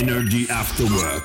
Energy 0.00 0.52
After 0.52 0.86
Work. 0.86 1.24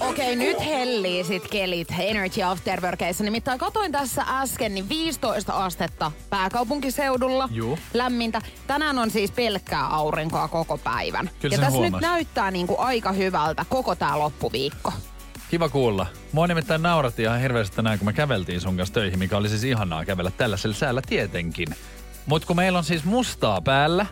Okei, 0.00 0.36
nyt 0.36 0.64
hellii 0.64 1.24
sit 1.24 1.48
kelit 1.48 1.88
Energy 1.98 2.42
Afterworkeissa. 2.42 3.24
Nimittäin 3.24 3.58
katoin 3.58 3.92
tässä 3.92 4.24
äsken, 4.28 4.74
niin 4.74 4.88
15 4.88 5.52
astetta 5.52 6.12
pääkaupunkiseudulla. 6.30 7.48
Juu. 7.52 7.78
Lämmintä. 7.94 8.42
Tänään 8.66 8.98
on 8.98 9.10
siis 9.10 9.30
pelkkää 9.30 9.86
aurinkoa 9.86 10.48
koko 10.48 10.78
päivän. 10.78 11.30
Kyllä 11.40 11.54
ja 11.54 11.60
tässä 11.60 11.80
nyt 11.80 12.00
näyttää 12.00 12.50
niinku 12.50 12.74
aika 12.78 13.12
hyvältä 13.12 13.64
koko 13.68 13.94
tää 13.94 14.18
loppuviikko. 14.18 14.92
Kiva 15.50 15.68
kuulla. 15.68 16.06
Mua 16.32 16.46
nimittäin 16.46 16.82
nauratti 16.82 17.22
ihan 17.22 17.40
hirveästi 17.40 17.76
tänään, 17.76 17.98
kun 17.98 18.06
me 18.06 18.12
käveltiin 18.12 18.60
sun 18.60 18.76
kanssa 18.76 18.94
töihin, 18.94 19.18
mikä 19.18 19.36
oli 19.36 19.48
siis 19.48 19.64
ihanaa 19.64 20.04
kävellä 20.04 20.30
tällaisella 20.30 20.76
säällä 20.76 21.02
tietenkin. 21.08 21.68
Mutta 22.26 22.46
kun 22.46 22.56
meillä 22.56 22.78
on 22.78 22.84
siis 22.84 23.04
mustaa 23.04 23.60
päällä 23.60 24.06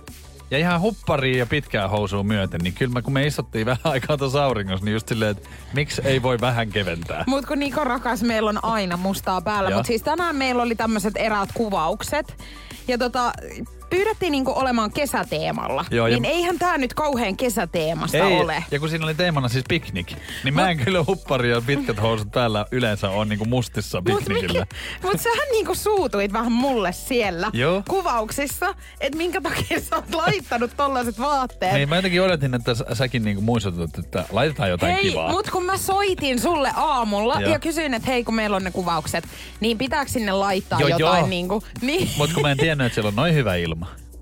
ja 0.50 0.58
ihan 0.58 0.80
huppariin 0.80 1.38
ja 1.38 1.46
pitkää 1.46 1.88
housua 1.88 2.22
myöten, 2.22 2.60
niin 2.60 2.74
kyllä 2.74 2.92
mä, 2.92 3.02
kun 3.02 3.12
me 3.12 3.26
istuttiin 3.26 3.66
vähän 3.66 3.80
aikaa 3.84 4.16
tuossa 4.16 4.44
auringossa, 4.44 4.84
niin 4.84 4.92
just 4.92 5.08
silleen, 5.08 5.30
että 5.30 5.48
miksi 5.74 6.02
ei 6.04 6.22
voi 6.22 6.40
vähän 6.40 6.68
keventää. 6.68 7.24
Mut 7.26 7.46
kun 7.46 7.58
Niko 7.58 7.84
rakas, 7.84 8.22
meillä 8.22 8.50
on 8.50 8.64
aina 8.64 8.96
mustaa 8.96 9.40
päällä. 9.40 9.70
Mutta 9.70 9.86
siis 9.86 10.02
tänään 10.02 10.36
meillä 10.36 10.62
oli 10.62 10.74
tämmöiset 10.74 11.14
eräät 11.16 11.48
kuvaukset. 11.54 12.44
Ja 12.88 12.98
tota, 12.98 13.32
pyydettiin 13.90 14.32
niinku 14.32 14.52
olemaan 14.58 14.92
kesäteemalla. 14.92 15.84
Joo, 15.90 16.06
ja- 16.06 16.20
niin 16.20 16.24
eihän 16.34 16.58
tää 16.58 16.78
nyt 16.78 16.94
kauhean 16.94 17.36
kesäteemasta 17.36 18.18
Ei, 18.18 18.22
ole. 18.40 18.64
ja 18.70 18.80
kun 18.80 18.88
siinä 18.88 19.04
oli 19.04 19.14
teemana 19.14 19.48
siis 19.48 19.64
piknik, 19.68 20.12
niin 20.44 20.54
mä 20.54 20.70
en 20.70 20.78
kyllä 20.78 21.04
huppari 21.06 21.50
ja 21.50 21.62
pitkät 21.66 22.02
housut 22.02 22.30
täällä 22.32 22.66
yleensä 22.70 23.10
on 23.10 23.28
niinku 23.28 23.44
mustissa 23.44 24.02
piknikillä. 24.02 24.66
Mut 25.02 25.20
sähän 25.20 25.48
niinku 25.52 25.74
suutuit 25.74 26.32
vähän 26.32 26.52
mulle 26.52 26.92
siellä 26.92 27.50
Joo. 27.52 27.82
kuvauksissa, 27.88 28.74
että 29.00 29.16
minkä 29.18 29.40
takia 29.40 29.80
sä 29.80 29.96
oot 29.96 30.14
laittanut 30.14 30.70
tollaiset 30.76 31.18
vaatteet. 31.18 31.74
Niin 31.74 31.88
mä 31.88 31.96
jotenkin 31.96 32.22
odotin, 32.22 32.54
että 32.54 32.74
sä, 32.74 32.84
säkin 32.92 33.24
niinku 33.24 33.42
muistutut, 33.42 33.98
että 33.98 34.24
laitetaan 34.30 34.70
jotain 34.70 34.92
hei, 34.92 35.02
kivaa. 35.10 35.30
mut 35.30 35.50
kun 35.50 35.64
mä 35.64 35.76
soitin 35.76 36.40
sulle 36.40 36.70
aamulla 36.76 37.40
Joo. 37.40 37.50
ja 37.52 37.58
kysyin, 37.58 37.94
että 37.94 38.10
hei 38.10 38.24
kun 38.24 38.34
meillä 38.34 38.56
on 38.56 38.64
ne 38.64 38.70
kuvaukset, 38.70 39.24
niin 39.60 39.78
pitääkö 39.78 40.10
sinne 40.10 40.32
laittaa 40.32 40.80
Joo, 40.80 40.88
jotain 40.88 41.18
joo. 41.18 41.26
niinku... 41.28 41.62
Niin. 41.80 42.10
Mut 42.16 42.32
kun 42.32 42.42
mä 42.42 42.50
en 42.50 42.56
tiennyt, 42.58 42.86
että 42.86 42.94
siellä 42.94 43.08
on 43.08 43.16
noin 43.16 43.34
hyvä 43.34 43.54
ilma. 43.56 43.75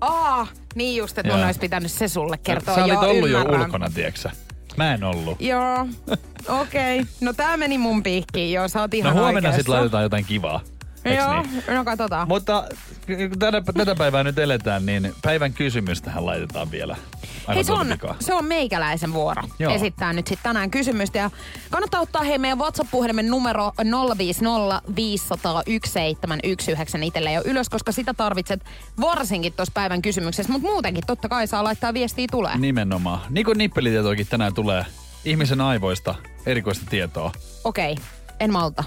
Aa, 0.05 0.47
niin 0.75 0.97
just, 0.97 1.17
että 1.17 1.33
mun 1.35 1.45
olisi 1.45 1.59
pitänyt 1.59 1.91
se 1.91 2.07
sulle 2.07 2.37
kertoa. 2.37 2.75
Sä 2.75 2.83
olit 2.83 2.93
Joo, 2.93 3.01
ollut 3.09 3.29
ymmärrän. 3.29 3.59
jo 3.59 3.65
ulkona, 3.65 3.89
tieksä? 3.89 4.31
Mä 4.77 4.93
en 4.93 5.03
ollut. 5.03 5.41
Joo, 5.41 5.79
okei. 6.61 6.99
Okay. 6.99 7.05
No 7.21 7.33
tää 7.33 7.57
meni 7.57 7.77
mun 7.77 8.03
piikkiin, 8.03 8.53
joo, 8.53 8.67
sä 8.67 8.81
oot 8.81 8.91
No 8.93 8.97
ihan 8.97 9.13
huomenna 9.13 9.37
oikeassa. 9.37 9.57
sitten 9.57 9.73
laitetaan 9.75 10.03
jotain 10.03 10.25
kivaa. 10.25 10.61
Joo, 11.05 11.41
niin? 11.41 11.63
no 11.67 11.85
katsotaan. 11.85 12.27
Mutta 12.27 12.63
kun 13.29 13.39
tänä, 13.39 13.61
tätä 13.77 13.95
päivää 13.95 14.23
nyt 14.23 14.39
eletään, 14.39 14.85
niin 14.85 15.13
päivän 15.21 15.53
kysymystähän 15.53 16.25
laitetaan 16.25 16.71
vielä. 16.71 16.97
Aivan 17.47 17.55
Hei, 17.55 17.63
se 17.63 17.73
on, 17.73 17.87
pikaa. 17.87 18.15
se 18.19 18.33
on 18.33 18.45
meikäläisen 18.45 19.13
vuoro 19.13 19.43
Joo. 19.59 19.73
esittää 19.73 20.13
nyt 20.13 20.27
sitten 20.27 20.43
tänään 20.43 20.71
kysymystä. 20.71 21.17
Ja 21.19 21.31
kannattaa 21.69 22.01
ottaa 22.01 22.23
hei 22.23 22.37
meidän 22.37 22.59
WhatsApp-puhelimen 22.59 23.29
numero 23.29 23.71
050 24.17 24.81
501 24.95 25.91
719 25.91 26.97
itselleen 27.01 27.35
jo 27.35 27.41
ylös, 27.45 27.69
koska 27.69 27.91
sitä 27.91 28.13
tarvitset 28.13 28.65
varsinkin 29.01 29.53
tuossa 29.53 29.71
päivän 29.73 30.01
kysymyksessä. 30.01 30.51
Mutta 30.53 30.67
muutenkin 30.67 31.03
totta 31.07 31.29
kai 31.29 31.47
saa 31.47 31.63
laittaa 31.63 31.93
viestiä 31.93 32.27
tulee. 32.31 32.57
Nimenomaan. 32.57 33.19
Niin 33.29 33.45
kuin 33.45 33.57
nippelitietoakin 33.57 34.27
tänään 34.27 34.53
tulee 34.53 34.85
ihmisen 35.25 35.61
aivoista 35.61 36.15
erikoista 36.45 36.85
tietoa. 36.89 37.31
Okei, 37.63 37.91
okay, 37.91 38.03
en 38.39 38.51
malta. 38.51 38.83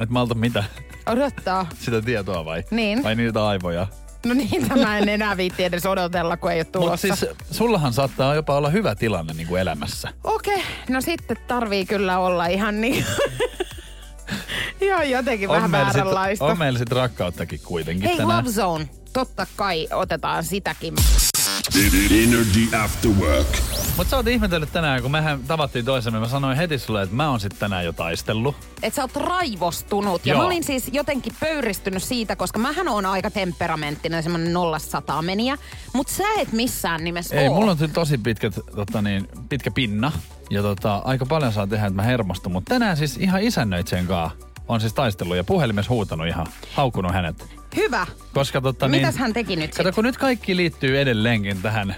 Et 0.00 0.10
malta 0.10 0.34
mitä? 0.34 0.64
Odottaa. 1.06 1.66
Sitä 1.78 2.02
tietoa 2.02 2.44
vai? 2.44 2.64
Niin. 2.70 3.02
Vai 3.02 3.14
niitä 3.14 3.46
aivoja? 3.46 3.86
No 4.26 4.34
niin, 4.34 4.68
tämä 4.68 4.98
en 4.98 5.08
enää 5.08 5.36
viitti 5.36 5.64
edes 5.64 5.86
odotella, 5.86 6.36
kun 6.36 6.52
ei 6.52 6.58
ole 6.58 6.64
Mutta 6.64 6.78
tulossa. 6.78 7.16
siis 7.16 7.30
sullahan 7.50 7.92
saattaa 7.92 8.34
jopa 8.34 8.56
olla 8.56 8.70
hyvä 8.70 8.94
tilanne 8.94 9.32
niin 9.32 9.46
kuin 9.46 9.60
elämässä. 9.60 10.08
Okei, 10.24 10.54
okay, 10.54 10.66
no 10.88 11.00
sitten 11.00 11.36
tarvii 11.48 11.86
kyllä 11.86 12.18
olla 12.18 12.46
ihan 12.46 12.80
niin... 12.80 13.06
ihan 14.80 15.10
jotenkin 15.10 15.48
vähän 15.48 15.70
meillä 15.70 15.92
sit, 15.92 15.96
vääränlaista. 15.96 16.44
on 16.44 16.58
meillä 16.58 16.78
sit 16.78 16.92
rakkauttakin 16.92 17.60
kuitenkin 17.64 18.08
Hei, 18.08 18.16
tänään. 18.16 18.38
Love 18.38 18.50
Zone. 18.50 18.88
Totta 19.12 19.46
kai 19.56 19.88
otetaan 19.92 20.44
sitäkin. 20.44 20.94
Energy 22.10 22.76
After 22.84 23.10
Work. 23.10 23.46
Mutta 23.96 24.10
sä 24.10 24.16
oot 24.16 24.26
ihmetellyt 24.26 24.72
tänään, 24.72 25.02
kun 25.02 25.10
mehän 25.10 25.40
tavattiin 25.46 25.84
toisemme. 25.84 26.20
Mä 26.20 26.28
sanoin 26.28 26.56
heti 26.56 26.78
sulle, 26.78 27.02
että 27.02 27.16
mä 27.16 27.30
oon 27.30 27.40
sit 27.40 27.58
tänään 27.58 27.84
jo 27.84 27.92
taistellut. 27.92 28.56
Että 28.82 28.96
sä 28.96 29.02
oot 29.02 29.16
raivostunut. 29.16 30.26
Ja 30.26 30.32
Joo. 30.32 30.40
mä 30.40 30.46
olin 30.46 30.64
siis 30.64 30.90
jotenkin 30.92 31.32
pöyristynyt 31.40 32.02
siitä, 32.02 32.36
koska 32.36 32.58
mähän 32.58 32.88
on 32.88 33.06
aika 33.06 33.30
temperamenttinen, 33.30 34.22
semmonen 34.22 34.52
nollasta 34.52 35.22
meniä. 35.22 35.58
Mutta 35.94 36.12
sä 36.12 36.24
et 36.38 36.52
missään 36.52 37.04
nimessä 37.04 37.36
Ei, 37.36 37.48
oo. 37.48 37.54
mulla 37.54 37.70
on 37.70 37.90
tosi 37.92 38.18
pitkät, 38.18 38.54
tota 38.74 39.02
niin, 39.02 39.28
pitkä 39.48 39.70
pinna. 39.70 40.12
Ja 40.50 40.62
tota, 40.62 40.96
aika 40.96 41.26
paljon 41.26 41.52
saa 41.52 41.66
tehdä, 41.66 41.86
että 41.86 41.96
mä 41.96 42.02
hermostun. 42.02 42.52
Mutta 42.52 42.68
tänään 42.74 42.96
siis 42.96 43.16
ihan 43.16 43.42
isännöitseen 43.42 44.06
kanssa 44.06 44.46
on 44.68 44.80
siis 44.80 44.92
taistellut 44.92 45.36
ja 45.36 45.44
puhelimessa 45.44 45.90
huutanut 45.90 46.26
ihan, 46.26 46.46
haukunut 46.74 47.12
hänet. 47.12 47.59
Hyvä. 47.76 48.06
Koska 48.34 48.60
tota 48.60 48.88
Mitäs 48.88 49.14
niin, 49.14 49.20
hän 49.20 49.32
teki 49.32 49.56
nyt 49.56 49.74
Kato, 49.74 49.92
kun 49.92 50.04
nyt 50.04 50.16
kaikki 50.16 50.56
liittyy 50.56 51.00
edelleenkin 51.00 51.62
tähän 51.62 51.94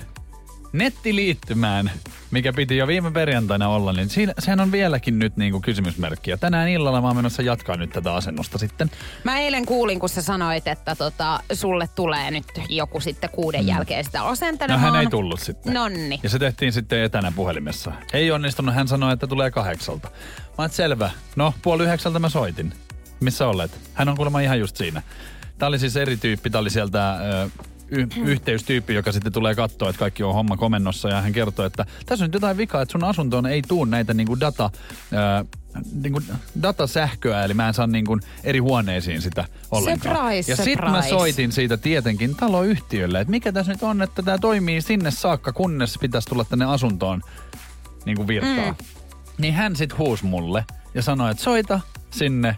nettiliittymään, 0.73 1.91
mikä 2.31 2.53
piti 2.53 2.77
jo 2.77 2.87
viime 2.87 3.11
perjantaina 3.11 3.69
olla, 3.69 3.93
niin 3.93 4.09
siinä, 4.09 4.33
sehän 4.39 4.61
on 4.61 4.73
vieläkin 4.73 5.19
nyt 5.19 5.37
niinku 5.37 5.61
kysymysmerkki. 5.61 6.31
Ja 6.31 6.37
tänään 6.37 6.69
illalla 6.69 7.01
mä 7.01 7.07
oon 7.07 7.17
menossa 7.17 7.43
jatkaa 7.43 7.77
nyt 7.77 7.91
tätä 7.91 8.15
asennusta 8.15 8.59
sitten. 8.59 8.91
Mä 9.25 9.39
eilen 9.39 9.67
kuulin, 9.67 10.01
kun 10.01 10.09
sä 10.09 10.23
sanoit, 10.23 10.67
että 10.69 10.97
tota, 10.97 11.41
sulle 11.53 11.89
tulee 11.95 12.31
nyt 12.31 12.47
joku 12.69 13.01
sitten 13.01 13.31
kuuden 13.31 13.67
jälkeen 13.67 14.05
sitä 14.05 14.19
Mm. 14.23 14.73
No 14.73 14.79
hän 14.79 14.97
ei 14.97 15.07
tullut 15.07 15.41
sitten. 15.41 15.75
Nonni. 15.75 16.21
Ja 16.23 16.29
se 16.29 16.39
tehtiin 16.39 16.73
sitten 16.73 17.03
etänä 17.03 17.33
puhelimessa. 17.37 17.93
Ei 18.13 18.31
onnistunut, 18.31 18.75
hän 18.75 18.89
sanoi, 18.89 19.13
että 19.13 19.27
tulee 19.27 19.51
kahdeksalta. 19.51 20.09
Mä 20.39 20.55
oon 20.59 20.71
selvä. 20.71 21.11
No, 21.37 21.55
puoli 21.63 21.85
yhdeksältä 21.85 22.19
mä 22.19 22.29
soitin. 22.29 22.73
Missä 23.21 23.49
olet? 23.49 23.71
Hän 23.95 24.09
on 24.09 24.17
kuulemma 24.17 24.41
ihan 24.41 24.59
just 24.59 24.77
siinä. 24.77 25.03
Tää 25.63 25.69
oli 25.69 25.79
siis 25.79 25.97
eri 25.97 26.17
tyyppi, 26.17 26.51
tää 26.51 26.61
oli 26.61 26.71
sieltä 26.71 27.15
ö, 27.15 27.51
y- 27.89 28.07
yhteystyyppi, 28.25 28.95
joka 28.95 29.13
sitten 29.13 29.33
tulee 29.33 29.55
katsoa, 29.55 29.89
että 29.89 29.99
kaikki 29.99 30.23
on 30.23 30.35
homma 30.35 30.57
komennossa. 30.57 31.09
Ja 31.09 31.21
hän 31.21 31.33
kertoo, 31.33 31.67
että 31.67 31.87
tässä 32.07 32.25
on 32.25 32.29
nyt 32.29 32.35
jotain 32.35 32.57
vikaa, 32.57 32.83
että 32.83 32.93
sun 32.93 33.05
asuntoon 33.05 33.47
ei 33.47 33.63
tuu 33.63 33.85
näitä 33.85 34.15
niinku 34.15 34.41
data, 34.41 34.71
ö, 35.13 35.45
niinku 36.03 36.23
datasähköä, 36.63 37.45
eli 37.45 37.55
mä 37.55 37.69
en 37.69 37.75
saa 37.75 37.87
niinku 37.87 38.19
eri 38.45 38.59
huoneisiin 38.59 39.23
sitä 39.23 39.45
ollenkaan. 39.71 40.17
Surprise, 40.17 40.53
ja 40.53 40.57
sitten 40.57 40.91
mä 40.91 41.03
soitin 41.03 41.53
siitä 41.53 41.77
tietenkin 41.77 42.37
taloyhtiölle, 42.37 43.21
että 43.21 43.31
mikä 43.31 43.53
tässä 43.53 43.73
nyt 43.73 43.83
on, 43.83 44.03
että 44.03 44.23
tämä 44.23 44.39
toimii 44.39 44.81
sinne 44.81 45.11
saakka, 45.11 45.53
kunnes 45.53 45.99
pitäisi 46.01 46.29
tulla 46.29 46.45
tänne 46.45 46.65
asuntoon 46.65 47.23
niin 48.05 48.17
kuin 48.17 48.29
virtaa. 48.29 48.71
Mm. 48.73 48.87
Niin 49.39 49.55
hän 49.55 49.77
sitten 49.77 49.99
huusi 49.99 50.25
mulle 50.25 50.65
ja 50.95 51.03
sanoi, 51.03 51.31
että 51.31 51.43
soita 51.43 51.81
sinne, 52.11 52.57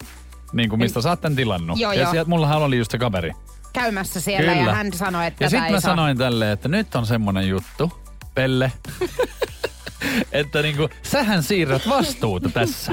niin 0.55 0.69
kuin 0.71 0.81
mistä 0.81 1.03
sä 1.03 1.09
oot 1.09 1.21
tän 1.21 1.37
tilannut. 1.37 1.79
Joo, 1.79 1.93
ja 1.93 2.01
joo. 2.03 2.11
sieltä 2.11 2.29
mullahan 2.29 2.63
oli 2.63 2.79
just 2.79 2.91
se 2.91 2.99
kaveri. 2.99 3.33
Käymässä 3.73 4.21
siellä 4.21 4.53
ja 4.53 4.75
hän 4.75 4.93
sanoi, 4.93 5.27
että 5.27 5.45
Ja 5.45 5.51
sitten 5.51 5.73
mä 5.73 5.81
saa. 5.81 5.91
sanoin 5.93 6.19
tälleen, 6.19 6.53
että 6.53 6.69
nyt 6.69 6.95
on 6.95 7.07
semmonen 7.07 7.49
juttu, 7.49 7.93
Pelle, 8.35 8.73
että 10.33 10.63
niinku, 10.63 10.89
sähän 11.03 11.43
siirrät 11.43 11.89
vastuuta 11.89 12.49
tässä. 12.49 12.93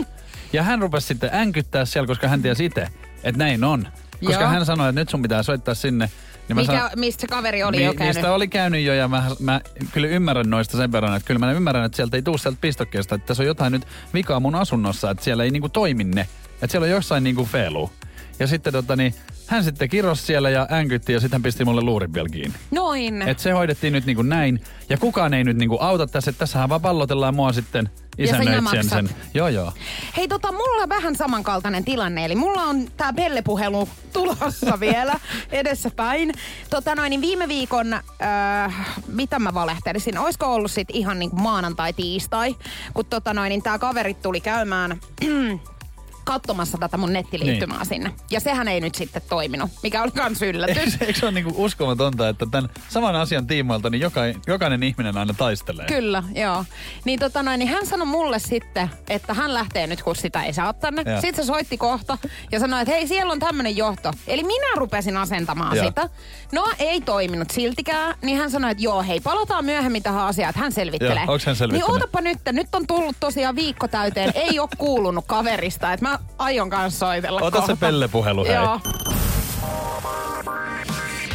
Ja 0.54 0.64
hän 0.64 0.82
rupesi 0.82 1.08
sitten 1.08 1.30
änkyttää 1.34 1.86
siellä, 1.86 2.08
koska 2.08 2.28
hän 2.28 2.42
tiesi 2.42 2.66
itse, 2.66 2.88
että 3.24 3.38
näin 3.38 3.64
on. 3.64 3.88
Koska 4.26 4.42
Joo. 4.42 4.50
hän 4.52 4.66
sanoi, 4.66 4.90
että 4.90 5.02
nyt 5.02 5.10
sun 5.10 5.22
pitää 5.22 5.44
soittaa 5.44 5.74
sinne. 5.76 6.10
Niin 6.48 6.56
Mikä, 6.56 6.74
sanoin, 6.74 7.00
mistä 7.00 7.22
se 7.22 7.28
kaveri 7.28 7.64
oli 7.64 7.78
Mi- 7.78 7.84
jo 7.84 7.94
käynyt? 7.94 8.16
Mistä 8.16 8.34
oli 8.34 8.48
käynyt 8.48 8.84
jo 8.84 8.94
ja 8.94 9.08
mä, 9.08 9.24
mä 9.40 9.62
kyllä 9.92 10.08
ymmärrän 10.08 10.50
noista 10.50 10.78
sen 10.78 10.92
verran, 10.92 11.16
että 11.16 11.28
kyllä 11.28 11.40
mä 11.40 11.52
ymmärrän, 11.52 11.86
että 11.86 11.96
sieltä 11.96 12.18
ei 12.18 12.22
tule 12.22 12.38
sieltä 12.38 12.58
pistokkeesta, 12.62 13.16
että 13.16 13.28
tässä 13.28 13.44
on 13.44 13.48
jotain 13.48 13.72
nyt 13.72 13.88
vikaa 14.14 14.40
mun 14.40 14.56
asunnossa, 14.56 15.12
että 15.12 15.24
siellä 15.24 15.44
ei 15.44 15.52
niinku 15.52 15.70
toimi 15.70 16.04
ne. 16.04 16.28
Että 16.62 16.68
siellä 16.68 16.86
on 16.86 16.92
jossain 16.92 17.24
niinku 17.24 17.46
feiluu. 17.46 17.92
Ja 18.40 18.48
sitten 18.48 18.74
tota 18.74 18.96
niin, 18.96 19.16
hän 19.48 19.64
sitten 19.64 19.90
kiros 19.90 20.28
siellä 20.28 20.50
ja 20.50 20.68
änkytti 20.72 21.14
ja 21.14 21.20
sitten 21.20 21.38
hän 21.38 21.44
pisti 21.44 21.66
mulle 21.66 21.82
luurin 21.82 22.14
vielä 22.14 22.30
kiinni. 22.30 22.58
Noin. 22.72 23.22
Et 23.22 23.40
se 23.40 23.52
hoidettiin 23.52 23.94
nyt 23.94 24.06
niin 24.06 24.16
kuin 24.16 24.30
näin. 24.30 24.64
Ja 24.90 24.98
kukaan 24.98 25.34
ei 25.34 25.44
nyt 25.44 25.58
niin 25.58 25.70
kuin 25.70 25.82
auta 25.82 26.08
tässä, 26.08 26.30
että 26.30 26.40
tässähän 26.40 26.70
vaan 26.70 26.82
pallotellaan 26.82 27.36
mua 27.36 27.54
sitten 27.54 27.90
isännöitsijän 28.18 28.90
sen. 28.90 29.10
Joo 29.34 29.48
joo. 29.48 29.74
Hei 30.18 30.28
tota, 30.28 30.52
mulla 30.52 30.84
on 30.84 30.90
vähän 30.90 31.16
samankaltainen 31.16 31.86
tilanne, 31.86 32.26
eli 32.26 32.36
mulla 32.36 32.64
on 32.64 32.88
tää 32.98 33.14
pellepuhelu 33.14 33.90
tulossa 34.14 34.80
vielä 34.80 35.20
edessäpäin. 35.52 36.34
Tota 36.70 36.96
noin, 36.96 37.10
niin 37.10 37.22
viime 37.22 37.48
viikon, 37.48 37.94
äh, 37.94 38.96
mitä 39.08 39.40
mä 39.40 39.54
valehtelisin, 39.54 40.18
oisko 40.18 40.54
ollut 40.54 40.72
sit 40.72 40.88
ihan 40.94 41.20
niinku 41.20 41.36
maanantai, 41.36 41.94
tiistai, 41.94 42.56
kun 42.94 43.06
tota 43.06 43.34
noin, 43.34 43.50
niin 43.50 43.64
tää 43.64 43.80
kaverit 43.80 44.22
tuli 44.22 44.42
käymään 44.42 45.00
katsomassa 46.24 46.78
tätä 46.78 46.98
mun 46.98 47.14
nettiliittymää 47.14 47.78
niin. 47.78 47.86
sinne. 47.86 48.12
Ja 48.32 48.40
sehän 48.40 48.68
ei 48.68 48.82
nyt 48.82 48.96
sitten 48.96 49.22
toiminut, 49.30 49.72
mikä 49.84 50.04
oli 50.04 50.12
kans 50.12 50.42
yllätys. 50.42 50.78
Eikö, 50.78 51.06
eikö 51.06 51.20
se 51.20 51.26
ole 51.26 51.32
niinku 51.32 51.54
uskomatonta, 51.56 52.30
että 52.30 52.46
tämän 52.52 52.70
saman 52.90 53.16
asian 53.16 53.48
tiimoilta 53.48 53.90
niin 53.90 54.02
joka, 54.02 54.22
jokainen 54.48 54.84
ihminen 54.84 55.18
aina 55.18 55.34
taistelee? 55.34 55.86
Kyllä, 55.86 56.24
joo. 56.36 56.66
Niin, 57.06 57.20
tota 57.20 57.44
noin, 57.44 57.60
niin 57.60 57.70
hän 57.70 57.86
sanoi 57.86 58.08
mulle 58.08 58.40
sitten, 58.40 58.90
että 59.10 59.34
hän 59.34 59.54
lähtee 59.54 59.88
nyt, 59.88 60.04
kun 60.04 60.16
sitä 60.16 60.44
ei 60.44 60.54
saa 60.54 60.74
tänne. 60.74 61.04
Joo. 61.06 61.22
Sitten 61.22 61.46
se 61.46 61.48
soitti 61.48 61.78
kohta 61.78 62.18
ja 62.52 62.60
sanoi, 62.60 62.82
että 62.82 62.94
hei, 62.94 63.08
siellä 63.08 63.32
on 63.32 63.40
tämmöinen 63.40 63.78
johto. 63.78 64.14
Eli 64.28 64.44
minä 64.44 64.76
rupesin 64.76 65.18
asentamaan 65.18 65.76
Joo. 65.78 65.86
sitä. 65.86 66.10
No, 66.52 66.66
ei 66.80 67.02
toiminut 67.02 67.52
siltikään. 67.52 68.16
Niin 68.22 68.38
hän 68.38 68.52
sanoi, 68.52 68.72
että 68.72 68.84
joo, 68.84 69.04
hei, 69.04 69.20
palataan 69.20 69.66
myöhemmin 69.66 70.04
tähän 70.04 70.26
asiaan, 70.26 70.50
että 70.50 70.62
hän 70.62 70.72
selvittelee. 70.72 71.26
Joo, 71.26 71.40
hän 71.46 71.56
selvittänyt? 71.56 71.72
Niin 71.72 71.92
ootapa 71.92 72.22
nyt, 72.22 72.38
nyt 72.52 72.76
on 72.76 72.88
tullut 72.88 73.16
tosiaan 73.20 73.56
viikko 73.56 73.88
täyteen, 73.88 74.32
ei 74.36 74.60
ole 74.60 74.70
kuulunut 74.78 75.26
kaverista, 75.28 75.94
että 75.94 76.06
mä 76.06 76.11
aion 76.38 76.70
kanssa 76.70 77.00
soitella 77.00 77.42
Ota 77.42 77.58
se 77.58 77.62
kohta. 77.62 77.76
pellepuhelu, 77.76 78.46
hei. 78.46 78.54
Joo. 78.56 78.80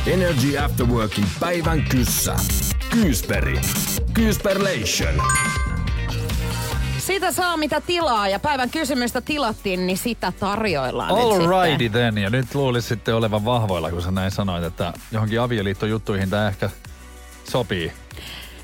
Energy 0.06 0.58
After 0.58 0.86
Workin 0.86 1.26
päivän 1.40 1.82
kyssä. 1.82 2.36
Kyysperi. 2.90 3.60
Kyysperlation. 4.14 5.22
Sitä 6.98 7.32
saa 7.32 7.56
mitä 7.56 7.80
tilaa 7.80 8.28
ja 8.28 8.38
päivän 8.38 8.70
kysymystä 8.70 9.20
tilattiin, 9.20 9.86
niin 9.86 9.98
sitä 9.98 10.32
tarjoillaan 10.40 11.14
nyt 11.14 11.24
All 11.24 11.30
sitten. 11.32 11.50
righty 11.50 11.88
then. 11.88 12.18
Ja 12.18 12.30
nyt 12.30 12.54
luulisi 12.54 12.88
sitten 12.88 13.14
olevan 13.14 13.44
vahvoilla, 13.44 13.90
kun 13.90 14.02
sä 14.02 14.10
näin 14.10 14.30
sanoit, 14.30 14.64
että 14.64 14.92
johonkin 15.12 15.40
avioliittojuttuihin 15.40 16.30
tämä 16.30 16.48
ehkä 16.48 16.70
sopii. 17.50 17.92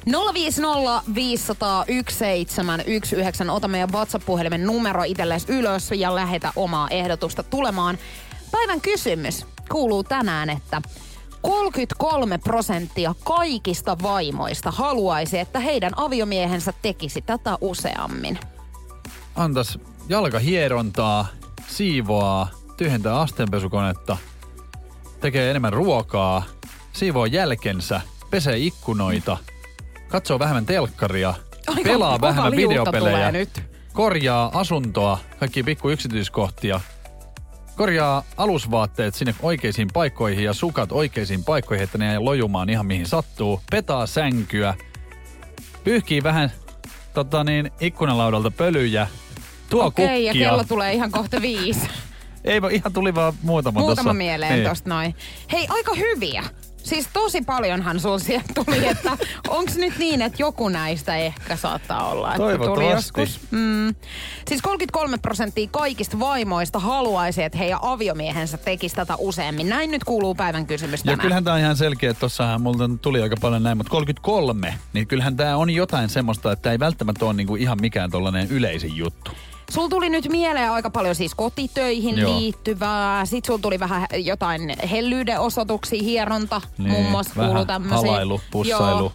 050 0.06 1.02
500 1.14 1.84
1719. 1.84 3.52
Ota 3.52 3.69
meidän 3.69 3.93
WhatsApp-puhelimen 3.93 4.66
numero 4.66 5.02
itsellesi 5.02 5.52
ylös 5.52 5.90
ja 5.90 6.14
lähetä 6.14 6.52
omaa 6.56 6.88
ehdotusta 6.90 7.43
tulemaan. 7.43 7.99
Päivän 8.50 8.81
kysymys 8.81 9.46
kuuluu 9.70 10.04
tänään, 10.04 10.50
että 10.50 10.82
33 11.43 12.38
prosenttia 12.38 13.14
kaikista 13.25 13.96
vaimoista 14.02 14.70
haluaisi, 14.70 15.38
että 15.38 15.60
heidän 15.60 15.93
aviomiehensä 15.96 16.72
tekisi 16.82 17.22
tätä 17.22 17.58
useammin. 17.60 18.38
Antas 19.37 19.78
jalkahierontaa, 20.08 21.26
siivoaa, 21.69 22.49
tyhjentää 22.76 23.20
astenpesukonetta, 23.20 24.16
tekee 25.20 25.50
enemmän 25.50 25.72
ruokaa, 25.72 26.43
siivoo 26.93 27.26
jälkensä, 27.26 28.00
pesee 28.31 28.58
ikkunoita, 28.58 29.37
katsoo 30.12 30.38
vähemmän 30.38 30.67
telkkaria, 30.67 31.35
Aika 31.67 31.82
pelaa 31.85 32.20
vähemmän 32.20 32.53
videopelejä, 32.56 33.32
nyt. 33.32 33.62
korjaa 33.93 34.50
asuntoa, 34.55 35.19
kaikki 35.41 35.62
pikku 35.62 35.91
yksityiskohtia, 35.91 36.81
korjaa 37.76 38.23
alusvaatteet 38.37 39.14
sinne 39.14 39.35
oikeisiin 39.43 39.88
paikkoihin 39.93 40.44
ja 40.44 40.53
sukat 40.53 40.93
oikeisiin 40.93 41.44
paikkoihin, 41.44 41.85
että 41.85 41.99
ne 41.99 42.12
ei 42.12 42.19
lojumaan 42.19 42.70
ihan 42.70 42.87
mihin 42.87 43.06
sattuu, 43.06 43.61
petaa 43.70 44.06
sänkyä, 44.06 44.75
pyyhkii 45.85 46.23
vähän 46.23 46.53
tota 47.14 47.44
niin, 47.44 47.70
ikkunalaudalta 47.81 48.50
pölyjä, 48.50 49.06
tuo 49.70 49.85
Okei, 49.85 50.25
ja 50.25 50.32
kukkia. 50.32 50.49
kello 50.49 50.64
tulee 50.64 50.93
ihan 50.93 51.11
kohta 51.11 51.43
viisi. 51.43 51.88
Ei 52.44 52.61
ihan 52.70 52.93
tuli 52.93 53.14
vaan 53.14 53.32
muutama 53.43 53.81
Muutama 53.81 53.97
tossa. 53.97 54.14
mieleen 54.14 54.55
Niin. 54.55 54.69
tosta 54.69 54.88
noin. 54.91 55.14
Hei, 55.53 55.67
aika 55.69 55.94
hyviä. 55.94 56.43
Siis 56.82 57.08
tosi 57.12 57.43
paljonhan 57.43 58.00
sul 58.00 58.19
sieltä 58.19 58.52
tuli, 58.64 58.87
että 58.87 59.11
onks 59.49 59.76
nyt 59.76 59.99
niin, 59.99 60.23
että 60.23 60.43
joku 60.43 60.69
näistä 60.69 61.17
ehkä 61.17 61.56
saattaa 61.56 62.08
olla, 62.08 62.29
että 62.34 62.38
tuli 62.43 62.58
Toivottavasti. 62.58 63.20
joskus. 63.20 63.40
Mm. 63.50 63.94
Siis 64.49 64.62
33 64.62 65.19
prosenttia 65.19 65.69
kaikista 65.70 66.19
vaimoista 66.19 66.79
haluaisi, 66.79 67.43
että 67.43 67.58
heidän 67.58 67.79
aviomiehensä 67.82 68.56
tekisi 68.56 68.94
tätä 68.96 69.14
useammin. 69.19 69.69
Näin 69.69 69.90
nyt 69.90 70.05
kuuluu 70.05 70.34
päivän 70.34 70.67
kysymys 70.67 71.00
Ja 71.00 71.05
tänään. 71.05 71.20
kyllähän 71.20 71.44
tämä 71.44 71.55
on 71.55 71.61
ihan 71.61 71.76
selkeä, 71.76 72.11
että 72.11 72.20
tossahan 72.20 72.61
multa 72.62 72.90
tuli 73.02 73.23
aika 73.23 73.37
paljon 73.40 73.62
näin, 73.62 73.76
mutta 73.76 73.90
33, 73.90 74.75
niin 74.93 75.06
kyllähän 75.06 75.37
tämä 75.37 75.56
on 75.56 75.70
jotain 75.70 76.08
semmoista, 76.08 76.52
että 76.52 76.73
ei 76.73 76.78
välttämättä 76.78 77.25
ole 77.25 77.35
niinku 77.35 77.56
ihan 77.56 77.78
mikään 77.81 78.11
tollanen 78.11 78.49
yleisin 78.50 78.96
juttu. 78.96 79.31
Sul 79.70 79.88
tuli 79.88 80.09
nyt 80.09 80.29
mieleen 80.29 80.70
aika 80.73 80.91
paljon 80.91 81.14
siis 81.14 81.35
kotitöihin 81.35 82.19
Joo. 82.19 82.38
liittyvää. 82.38 83.25
Sitten 83.25 83.47
sul 83.53 83.59
tuli 83.59 83.81
vähän 83.81 84.06
jotain 84.17 84.76
hellyyden 84.91 85.41
osoituksia, 85.41 86.03
hieronta 86.03 86.61
Niin, 86.79 86.91
muun 86.91 87.11
muassa 87.11 87.32
vähän 87.37 87.49
kuuluu 87.50 87.67
tämmöisiä. 87.67 87.99
halailu, 88.11 88.41
pussailu, 88.50 88.99
Joo. 88.99 89.12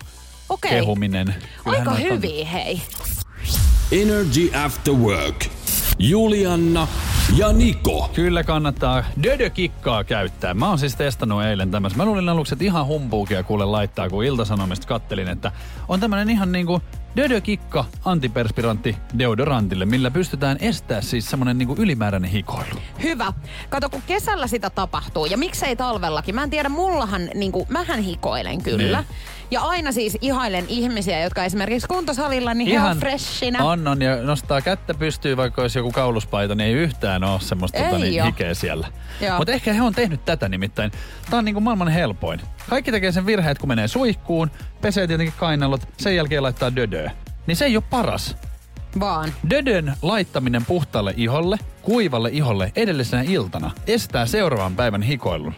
Okei. 0.50 0.72
Kehuminen. 0.72 1.36
Kyllähän 1.64 1.88
Aika 1.88 2.04
on. 2.04 2.10
hyviä, 2.12 2.46
hei. 2.46 2.82
Energy 3.92 4.52
After 4.66 4.94
Work. 4.94 5.46
Julianna 6.00 6.88
ja 7.38 7.54
Niko. 7.54 8.10
Kyllä 8.14 8.44
kannattaa 8.44 9.04
dödökikkaa 9.24 10.04
käyttää. 10.04 10.54
Mä 10.54 10.70
oon 10.70 10.80
siis 10.80 10.96
testannut 10.96 11.44
eilen 11.44 11.72
tämmöisen. 11.72 11.98
Mä 11.98 12.06
luulin 12.06 12.30
aluksi, 12.30 12.54
että 12.54 12.66
ihan 12.66 12.86
humpuukia 12.86 13.44
kuule 13.44 13.66
laittaa, 13.66 14.10
kun 14.10 14.24
iltasanomista 14.26 14.88
kattelin, 14.88 15.28
että 15.28 15.52
on 15.88 16.00
tämmönen 16.00 16.30
ihan 16.30 16.52
niinku 16.52 16.82
dödökikka 17.18 17.86
antiperspirantti 18.06 18.98
deodorantille, 19.20 19.86
millä 19.86 20.12
pystytään 20.12 20.58
estää 20.62 21.02
siis 21.02 21.30
semmonen 21.30 21.58
niinku 21.58 21.76
ylimääräinen 21.80 22.32
hikoilu. 22.32 22.80
Hyvä. 23.04 23.34
Kato, 23.70 23.90
kun 23.90 24.02
kesällä 24.08 24.48
sitä 24.48 24.70
tapahtuu, 24.70 25.26
ja 25.26 25.38
miksei 25.38 25.76
talvellakin. 25.76 26.36
Mä 26.36 26.44
en 26.44 26.50
tiedä, 26.50 26.70
mullahan, 26.70 27.30
niin 27.34 27.52
kuin, 27.52 27.66
mähän 27.70 28.00
hikoilen 28.00 28.64
kyllä. 28.64 28.98
Niin. 28.98 29.18
Ja 29.52 29.62
aina 29.62 29.92
siis 29.92 30.18
ihailen 30.22 30.66
ihmisiä, 30.68 31.20
jotka 31.20 31.44
esimerkiksi 31.44 31.88
kuntosalilla, 31.88 32.54
niin 32.54 32.82
he 32.82 32.90
on 32.90 32.98
freshinä. 32.98 33.64
on, 33.64 33.88
on, 33.88 34.02
ja 34.02 34.16
nostaa 34.16 34.62
kättä 34.62 34.94
pystyy, 34.94 35.38
vaikka 35.38 35.62
olisi 35.62 35.80
joku 35.80 35.92
kauluspaita, 35.92 36.56
niin 36.56 36.68
ei 36.68 36.74
yhtään 36.74 37.24
ole 37.24 37.40
semmoista 37.42 37.80
tota, 37.80 37.98
niin, 37.98 38.26
hikeä 38.26 38.54
siellä. 38.54 38.88
Mutta 39.38 39.52
ehkä 39.52 39.74
he 39.74 39.82
on 39.82 39.94
tehnyt 39.94 40.26
tätä 40.26 40.50
nimittäin. 40.50 40.92
Tämä 41.30 41.38
on 41.38 41.46
niinku 41.46 41.62
maailman 41.62 41.88
helpoin. 41.88 42.42
Kaikki 42.70 42.92
tekee 42.92 43.12
sen 43.12 43.26
virheen, 43.26 43.52
että 43.52 43.60
kun 43.60 43.70
menee 43.70 43.88
suihkuun, 43.88 44.52
pesee 44.82 45.08
tietenkin 45.08 45.36
kainalot, 45.38 45.82
sen 45.98 46.16
jälkeen 46.16 46.44
laittaa 46.44 46.76
dödöä. 46.76 47.12
Niin 47.48 47.56
se 47.56 47.66
ei 47.66 47.78
ole 47.78 47.84
paras. 47.90 48.38
Vaan. 49.00 49.34
Dödön 49.50 49.94
laittaminen 50.02 50.66
puhtaalle 50.66 51.14
iholle, 51.18 51.58
kuivalle 51.82 52.30
iholle 52.34 52.72
edellisenä 52.76 53.24
iltana 53.28 53.72
estää 53.88 54.26
seuraavan 54.26 54.76
päivän 54.76 55.02
hikoilun. 55.02 55.56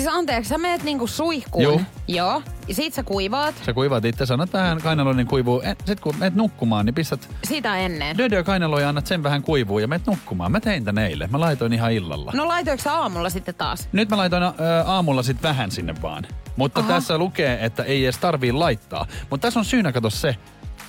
Siis 0.00 0.14
anteeksi, 0.14 0.48
sä 0.48 0.58
meet 0.58 0.82
niinku 0.82 1.06
suihkuun. 1.06 1.64
Juu. 1.64 1.80
Joo. 2.08 2.42
Ja 2.68 2.74
sit 2.74 2.94
sä 2.94 3.02
kuivaat 3.02 3.54
Sä 3.66 3.72
kuivaat 3.72 4.04
itse, 4.04 4.26
sanot 4.26 4.52
vähän 4.52 4.80
kainaloinen 4.80 5.16
niin 5.16 5.26
kuivuu. 5.26 5.62
Sitten 5.78 6.00
kun 6.02 6.16
menet 6.18 6.34
nukkumaan, 6.34 6.86
niin 6.86 6.94
pistät 6.94 7.28
sitä 7.44 7.76
ennen. 7.76 8.18
dödö 8.18 8.44
kainaloon 8.44 8.82
ja 8.82 8.88
annat 8.88 9.06
sen 9.06 9.22
vähän 9.22 9.42
kuivuu 9.42 9.78
ja 9.78 9.88
menet 9.88 10.06
nukkumaan. 10.06 10.52
Mä 10.52 10.60
tein 10.60 10.84
tän 10.84 10.98
eilen. 10.98 11.30
Mä 11.30 11.40
laitoin 11.40 11.72
ihan 11.72 11.92
illalla. 11.92 12.32
No 12.34 12.48
laitoiko 12.48 12.82
sä 12.82 12.94
aamulla 12.94 13.30
sitten 13.30 13.54
taas? 13.54 13.88
Nyt 13.92 14.10
mä 14.10 14.16
laitoin 14.16 14.42
ä, 14.42 14.52
aamulla 14.86 15.22
sit 15.22 15.42
vähän 15.42 15.70
sinne 15.70 15.94
vaan. 16.02 16.26
Mutta 16.56 16.80
Aha. 16.80 16.88
tässä 16.88 17.18
lukee, 17.18 17.58
että 17.64 17.84
ei 17.84 18.04
edes 18.04 18.18
tarvii 18.18 18.52
laittaa. 18.52 19.06
Mutta 19.30 19.46
tässä 19.46 19.60
on 19.60 19.64
syynä 19.64 19.92
kato 19.92 20.10
se, 20.10 20.36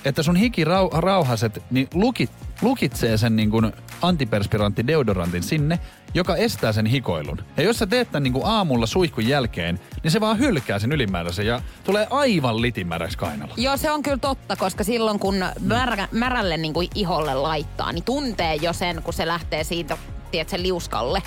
että 0.04 0.22
sun 0.22 0.36
hikirauhaset 0.36 1.62
niin 1.70 1.88
lukit, 1.94 2.30
lukitsee 2.62 3.16
sen 3.16 3.36
niin 3.36 3.50
kuin 3.50 3.72
antiperspirantti 4.02 4.86
deodorantin 4.86 5.42
sinne, 5.42 5.78
joka 6.14 6.36
estää 6.36 6.72
sen 6.72 6.86
hikoilun. 6.86 7.38
Ja 7.56 7.62
jos 7.62 7.78
sä 7.78 7.86
teet 7.86 8.10
tämän 8.12 8.22
niin 8.22 8.32
kuin 8.32 8.46
aamulla 8.46 8.86
suihkun 8.86 9.28
jälkeen, 9.28 9.80
niin 10.02 10.10
se 10.10 10.20
vaan 10.20 10.38
hylkää 10.38 10.78
sen 10.78 10.92
ylimääräisen 10.92 11.46
ja 11.46 11.60
tulee 11.84 12.06
aivan 12.10 12.62
litimäräksi 12.62 13.18
kainalla. 13.18 13.54
Joo, 13.56 13.76
se 13.76 13.90
on 13.90 14.02
kyllä 14.02 14.18
totta, 14.18 14.56
koska 14.56 14.84
silloin 14.84 15.18
kun 15.18 15.34
märä, 15.60 16.08
märälle 16.12 16.56
niin 16.56 16.74
kuin 16.74 16.88
iholle 16.94 17.34
laittaa, 17.34 17.92
niin 17.92 18.04
tuntee 18.04 18.54
jo 18.54 18.72
sen, 18.72 19.02
kun 19.02 19.14
se 19.14 19.26
lähtee 19.26 19.64
siitä, 19.64 19.98
tiedätkö, 20.30 20.62
liuskalle. 20.62 21.22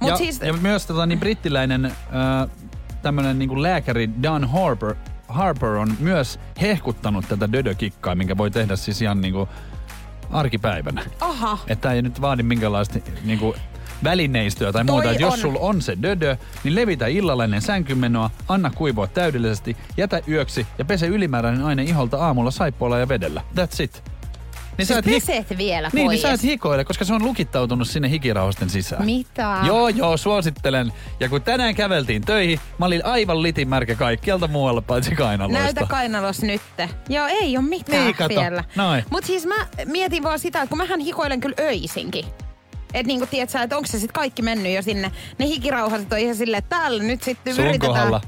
Mut 0.00 0.10
ja, 0.10 0.16
siis, 0.16 0.40
ja 0.40 0.52
myös 0.52 0.86
tota, 0.86 1.06
niin 1.06 1.20
brittiläinen 1.20 1.84
äh, 1.84 1.92
tämmönen 3.02 3.38
niin 3.38 3.48
kuin 3.48 3.62
lääkäri 3.62 4.10
Dan 4.22 4.48
Harper, 4.48 4.94
Harper 5.28 5.68
on 5.68 5.94
myös 5.98 6.40
hehkuttanut 6.60 7.28
tätä 7.28 7.52
dödökikkaa, 7.52 8.14
minkä 8.14 8.36
voi 8.36 8.50
tehdä 8.50 8.76
siis 8.76 9.02
ihan 9.02 9.20
niin 9.20 9.34
kuin 9.34 9.48
arkipäivänä. 10.30 11.04
aha, 11.20 11.58
Että 11.66 11.92
ei 11.92 12.02
nyt 12.02 12.20
vaadi 12.20 12.42
minkälaista 12.42 12.98
niin 13.24 13.38
kuin 13.38 13.54
välineistöä 14.04 14.72
tai 14.72 14.84
muuta. 14.84 15.10
Että 15.10 15.22
jos 15.22 15.40
sulla 15.40 15.58
on 15.60 15.82
se 15.82 15.96
dödö, 16.02 16.36
niin 16.64 16.74
levitä 16.74 17.06
illalla 17.06 17.44
ennen 17.44 17.62
sänkymenoa, 17.62 18.30
anna 18.48 18.70
kuivua 18.70 19.06
täydellisesti, 19.06 19.76
jätä 19.96 20.22
yöksi 20.28 20.66
ja 20.78 20.84
pese 20.84 21.06
ylimääräinen 21.06 21.64
aine 21.64 21.82
iholta 21.82 22.18
aamulla 22.26 22.50
saippualla 22.50 22.98
ja 22.98 23.08
vedellä. 23.08 23.42
That's 23.56 23.82
it. 23.82 24.02
Niin 24.78 24.86
Siis 24.86 25.06
hi- 25.06 25.12
peset 25.20 25.58
vielä 25.58 25.90
Niin, 25.92 26.08
niin 26.08 26.20
sä 26.20 26.32
et 26.32 26.42
hikoile, 26.42 26.84
koska 26.84 27.04
se 27.04 27.14
on 27.14 27.24
lukittautunut 27.24 27.88
sinne 27.88 28.10
hikirauhasten 28.10 28.70
sisään. 28.70 29.04
Mitä? 29.04 29.58
Joo, 29.66 29.88
joo, 29.88 30.16
suosittelen. 30.16 30.92
Ja 31.20 31.28
kun 31.28 31.42
tänään 31.42 31.74
käveltiin 31.74 32.22
töihin, 32.22 32.60
mä 32.78 32.86
olin 32.86 33.04
aivan 33.06 33.42
litimärkä 33.42 33.94
kaikkialta 33.94 34.48
muualla 34.48 34.82
paitsi 34.82 35.14
kainaloista. 35.14 35.62
Näytä 35.62 35.86
kainalos 35.88 36.42
nytte. 36.42 36.88
Joo, 37.08 37.26
ei 37.26 37.56
ole 37.56 37.64
mitään 37.66 38.04
Niin, 38.04 38.14
kato. 38.16 38.34
siellä. 38.40 38.64
Noin. 38.76 39.04
Mut 39.10 39.24
siis 39.24 39.46
mä 39.46 39.66
mietin 39.86 40.22
vaan 40.22 40.38
sitä, 40.38 40.58
että 40.62 40.68
kun 40.68 40.78
mähän 40.78 41.00
hikoilen 41.00 41.40
kyllä 41.40 41.56
öisinkin. 41.60 42.24
Et 42.94 43.06
niinku 43.06 43.26
tiedät 43.26 43.50
sä, 43.50 43.62
että 43.62 43.76
onko 43.76 43.86
se 43.86 43.92
sitten 43.98 44.14
kaikki 44.14 44.42
mennyt 44.42 44.74
jo 44.74 44.82
sinne. 44.82 45.12
Ne 45.38 45.46
hikirauhaset 45.46 46.12
on 46.12 46.18
ihan 46.18 46.36
silleen, 46.36 46.58
että 46.58 46.76
täällä 46.76 47.02
nyt 47.02 47.22
sitten 47.22 47.54
Sun 47.54 47.64
yritetään. 47.64 47.92
kohdalla. 47.92 48.20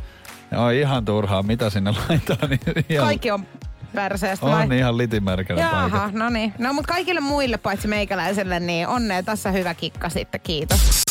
Joo, 0.52 0.70
ihan 0.70 1.04
turhaa, 1.04 1.42
mitä 1.42 1.70
sinne 1.70 1.90
laittaa. 2.08 2.36
Niin 2.48 2.60
ihan, 2.88 3.06
Kaikki 3.06 3.30
on 3.30 3.46
pärseestä 3.94 4.46
vai? 4.46 4.62
on 4.64 4.72
ihan 4.72 4.98
litimärkänä 4.98 5.60
Jaha, 5.60 5.88
paikat. 5.90 6.12
no 6.12 6.28
niin. 6.30 6.54
No 6.58 6.72
mut 6.72 6.86
kaikille 6.86 7.20
muille 7.20 7.56
paitsi 7.56 7.88
meikäläiselle, 7.88 8.60
niin 8.60 8.88
onnea 8.88 9.22
tässä 9.22 9.50
hyvä 9.52 9.74
kikka 9.74 10.08
sitten, 10.08 10.40
kiitos. 10.40 11.02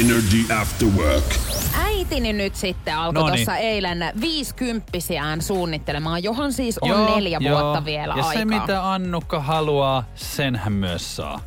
Energy 0.00 0.52
After 0.60 0.88
Work. 0.88 1.24
Äitini 1.84 2.32
nyt 2.32 2.56
sitten 2.56 2.96
alkoi 2.96 3.22
Noniin. 3.22 3.36
tuossa 3.46 3.56
eilen 3.56 3.98
viisikymppisiään 4.20 5.42
suunnittelemaan, 5.42 6.22
johon 6.22 6.52
siis 6.52 6.78
on 6.78 7.06
neljä 7.14 7.38
vuotta 7.50 7.84
vielä 7.84 8.14
ja 8.16 8.24
aikaa. 8.24 8.32
se 8.32 8.44
mitä 8.44 8.92
Annukka 8.92 9.40
haluaa, 9.40 10.04
sen 10.14 10.56
hän 10.56 10.72
myös 10.72 11.16
saa. 11.16 11.40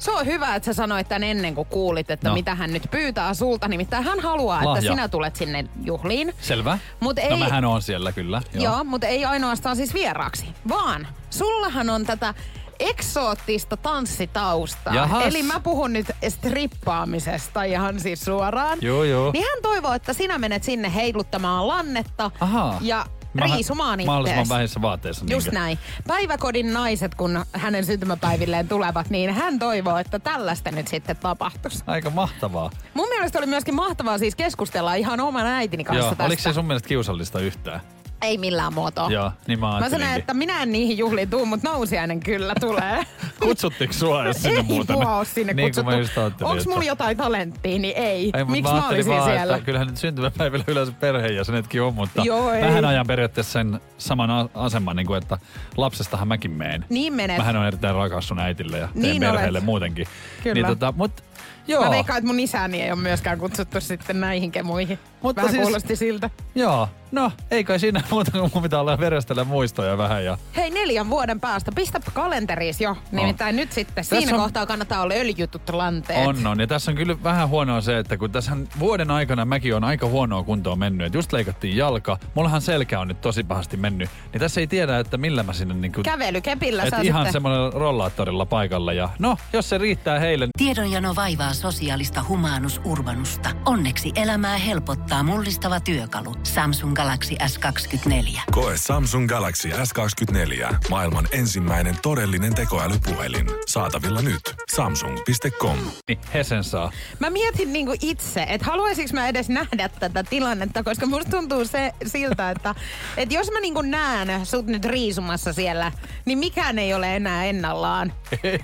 Se 0.00 0.10
on 0.10 0.26
hyvä, 0.26 0.54
että 0.54 0.66
sä 0.66 0.72
sanoit 0.72 1.08
tän 1.08 1.22
ennen 1.24 1.54
kuin 1.54 1.68
kuulit, 1.68 2.10
että 2.10 2.28
No. 2.28 2.30
no. 2.32 2.34
mitä 2.36 2.54
hän 2.54 2.72
nyt 2.72 2.82
pyytää 2.90 3.34
sulta. 3.34 3.68
Nimittäin 3.68 4.04
hän 4.04 4.20
haluaa, 4.20 4.64
Lahja. 4.64 4.78
että 4.78 4.90
sinä 4.92 5.08
tulet 5.08 5.36
sinne 5.36 5.64
juhliin. 5.84 6.32
Selvä? 6.40 6.78
Mut 7.00 7.16
No 7.16 7.22
ei- 7.22 7.36
mähän 7.38 7.64
on 7.64 7.82
siellä 7.82 8.12
kyllä. 8.12 8.42
Joo, 8.54 8.64
Joo 8.64 8.84
mutta 8.84 9.06
ei 9.06 9.24
ainoastaan 9.24 9.76
siis 9.76 9.94
vieraaksi, 9.94 10.46
vaan 10.68 11.06
sullahan 11.30 11.90
on 11.90 12.06
tätä 12.06 12.34
eksoottista 12.78 13.76
tanssitaustaa. 13.76 14.94
Jahas. 14.94 15.22
Eli 15.24 15.42
mä 15.42 15.60
puhun 15.60 15.92
nyt 15.92 16.06
strippaamisesta 16.28 17.62
ihan 17.62 18.00
siis 18.00 18.20
suoraan. 18.24 18.78
Joo, 18.80 19.04
joo. 19.04 19.32
Niin 19.32 19.44
hän 19.44 19.62
toivoo, 19.62 19.92
että 19.92 20.12
sinä 20.12 20.38
menet 20.38 20.62
sinne 20.64 20.94
heiluttamaan 20.94 21.68
lannetta 21.68 22.30
Ahaa. 22.40 22.78
ja 22.80 23.06
riisumaan 23.34 24.00
Mahdollisimman 24.06 24.48
vähissä 24.48 24.82
vaatteissa. 24.82 25.24
Just 25.30 25.46
niinkö? 25.46 25.60
näin. 25.60 25.78
Päiväkodin 26.06 26.72
naiset, 26.72 27.14
kun 27.14 27.44
hänen 27.52 27.84
syntymäpäivilleen 27.84 28.68
tulevat, 28.68 29.10
niin 29.10 29.34
hän 29.34 29.58
toivoo, 29.58 29.96
että 29.96 30.18
tällaista 30.18 30.70
nyt 30.70 30.88
sitten 30.88 31.16
tapahtuisi. 31.16 31.84
Aika 31.86 32.10
mahtavaa. 32.10 32.70
Mun 32.94 33.08
mielestä 33.08 33.38
oli 33.38 33.46
myöskin 33.46 33.74
mahtavaa 33.74 34.18
siis 34.18 34.34
keskustella 34.36 34.94
ihan 34.94 35.20
oman 35.20 35.46
äitini 35.46 35.84
kanssa 35.84 36.04
Joo, 36.04 36.10
tästä. 36.10 36.24
oliko 36.24 36.42
se 36.42 36.52
sun 36.52 36.64
mielestä 36.64 36.88
kiusallista 36.88 37.40
yhtään? 37.40 37.80
Ei 38.22 38.38
millään 38.38 38.74
muotoa. 38.74 39.10
Joo, 39.10 39.32
niin 39.46 39.60
mä 39.60 39.80
Mä 39.80 39.88
sanoin, 39.88 40.10
että 40.14 40.34
minä 40.34 40.62
en 40.62 40.72
niihin 40.72 40.98
juhliin 40.98 41.30
tuu, 41.30 41.46
mutta 41.46 41.68
nousiainen 41.70 42.20
kyllä 42.20 42.54
tulee. 42.60 43.02
Kutsuttiinko 43.42 43.92
sua 43.92 44.24
edes 44.24 44.42
sinne 44.42 44.56
ei 44.56 44.62
muuten? 44.62 44.96
mua 44.96 45.16
ole 45.16 45.24
sinne 45.24 45.52
niin 45.52 45.68
kutsuttu. 45.68 45.90
että- 46.26 46.68
mulla 46.70 46.84
jotain 46.84 47.16
talenttia, 47.16 47.78
niin 47.78 47.96
ei. 47.96 48.30
Ei, 48.34 48.44
mutta 48.44 48.46
Miksi 48.46 48.72
mä 48.72 48.80
mä 48.80 48.88
olisin 48.88 49.12
vaan, 49.12 49.30
siellä? 49.30 49.54
että 49.56 49.64
kyllähän 49.66 49.86
nyt 49.88 49.96
syntymäpäivillä 49.96 50.64
yleensä 50.68 50.92
perheenjäsenetkin 51.00 51.82
on, 51.82 51.94
mutta 51.94 52.22
Joo, 52.24 52.52
ei. 52.52 52.62
mähän 52.62 52.84
ajan 52.84 53.06
periaatteessa 53.06 53.52
sen 53.52 53.80
saman 53.98 54.30
aseman, 54.54 54.96
niin 54.96 55.06
kuin, 55.06 55.18
että 55.22 55.38
lapsestahan 55.76 56.28
mäkin 56.28 56.50
meen. 56.50 56.84
Niin 56.88 57.12
menet. 57.12 57.38
Mähän 57.38 57.56
on 57.56 57.66
erittäin 57.66 57.94
rakas 57.94 58.28
sun 58.28 58.38
äitille 58.38 58.78
ja 58.78 58.88
Niin 58.94 59.20
perheelle 59.20 59.58
olet. 59.58 59.64
muutenkin. 59.64 60.06
Kyllä. 60.42 60.54
Niin, 60.54 60.66
tota, 60.66 60.92
mut, 60.96 61.24
joo, 61.66 61.84
Mä 61.84 61.90
veikkaan, 61.90 62.18
että 62.18 62.26
mun 62.26 62.40
isäni 62.40 62.82
ei 62.82 62.92
ole 62.92 63.00
myöskään 63.00 63.38
kutsuttu 63.38 63.80
sitten 63.80 64.20
näihin 64.20 64.52
kemuihin. 64.52 64.98
Mutta 65.22 65.42
Vähän 65.42 65.54
siis- 65.54 65.62
kuulosti 65.62 65.96
siltä. 65.96 66.30
joo, 66.54 66.88
no 67.12 67.32
ei 67.50 67.64
kai 67.64 67.78
siinä 67.78 68.02
muuta 68.10 68.30
kuin 68.30 68.50
mun 68.54 68.62
pitää 68.62 68.80
olla 68.80 68.98
verestellä 69.00 69.44
muistoja 69.44 69.98
vähän 69.98 70.24
ja 70.24 70.38
Hei, 70.56 70.70
neljän 70.70 71.10
vuoden 71.10 71.40
päästä. 71.40 71.72
Pistä 71.74 72.00
kalenteriis 72.14 72.80
jo. 72.80 72.96
Nimittäin 73.12 73.56
nyt 73.56 73.72
sitten 73.72 74.04
siinä 74.04 74.34
on- 74.34 74.40
kohtaa 74.40 74.66
kannattaa 74.66 75.02
olla 75.02 75.14
öljytut 75.14 75.70
lanteet. 75.72 76.26
On, 76.28 76.46
on. 76.46 76.60
Ja 76.60 76.66
tässä 76.66 76.90
on 76.90 76.96
kyllä 76.96 77.22
vähän 77.22 77.48
huonoa 77.48 77.80
se, 77.80 77.98
että 77.98 78.16
kun 78.16 78.30
tässä 78.32 78.56
vuoden 78.78 79.10
aikana 79.10 79.44
mäkin 79.44 79.74
on 79.76 79.84
aika 79.84 80.06
huonoa 80.06 80.42
kuntoa 80.42 80.76
mennyt. 80.76 81.06
Et 81.06 81.14
just 81.14 81.32
leikattiin 81.32 81.76
jalka. 81.76 82.18
Mullahan 82.34 82.62
selkä 82.62 83.00
on 83.00 83.08
nyt 83.08 83.20
tosi 83.20 83.44
pahasti 83.44 83.76
mennyt. 83.76 84.10
Niin 84.32 84.40
tässä 84.40 84.60
ei 84.60 84.66
tiedä, 84.66 84.98
että 84.98 85.16
millä 85.16 85.42
mä 85.42 85.52
sinne 85.52 85.74
niin 85.74 85.92
kuin, 85.92 86.04
Kävelykepillä 86.04 86.90
saa 86.90 87.00
ihan 87.00 87.20
sitten... 87.22 87.32
semmoinen 87.32 87.72
rollaattorilla 87.72 88.46
paikalla. 88.46 88.92
Ja 88.92 89.08
no, 89.18 89.36
jos 89.52 89.68
se 89.68 89.78
riittää 89.78 90.18
heille, 90.18 90.48
Tiedonjano 90.58 91.14
vaivaa 91.30 91.54
sosiaalista 91.54 92.24
humanus 92.28 92.80
urbanusta. 92.84 93.50
Onneksi 93.66 94.12
elämää 94.14 94.56
helpottaa 94.56 95.22
mullistava 95.22 95.80
työkalu. 95.80 96.34
Samsung 96.42 96.94
Galaxy 96.94 97.34
S24. 97.34 98.40
Koe 98.50 98.76
Samsung 98.76 99.28
Galaxy 99.28 99.68
S24. 99.68 100.74
Maailman 100.90 101.28
ensimmäinen 101.32 101.96
todellinen 102.02 102.54
tekoälypuhelin. 102.54 103.46
Saatavilla 103.66 104.22
nyt. 104.22 104.54
Samsung.com. 104.74 105.78
niin 106.08 106.18
he 106.34 106.44
sen 106.44 106.64
saa. 106.64 106.92
Mä 107.18 107.30
mietin 107.30 107.72
niinku 107.72 107.94
itse, 108.02 108.46
että 108.48 108.66
haluaisinko 108.66 109.10
mä 109.14 109.28
edes 109.28 109.48
nähdä 109.48 109.88
tätä 109.88 110.24
tilannetta, 110.24 110.82
koska 110.82 111.06
musta 111.06 111.30
tuntuu 111.30 111.64
se 111.64 111.92
siltä, 112.06 112.50
että, 112.50 112.74
että 113.16 113.34
jos 113.34 113.50
mä 113.50 113.60
niinku 113.60 113.82
näen 113.82 114.46
sut 114.46 114.66
nyt 114.66 114.84
riisumassa 114.84 115.52
siellä, 115.52 115.92
niin 116.24 116.38
mikään 116.38 116.78
ei 116.78 116.94
ole 116.94 117.16
enää 117.16 117.44
ennallaan. 117.44 118.12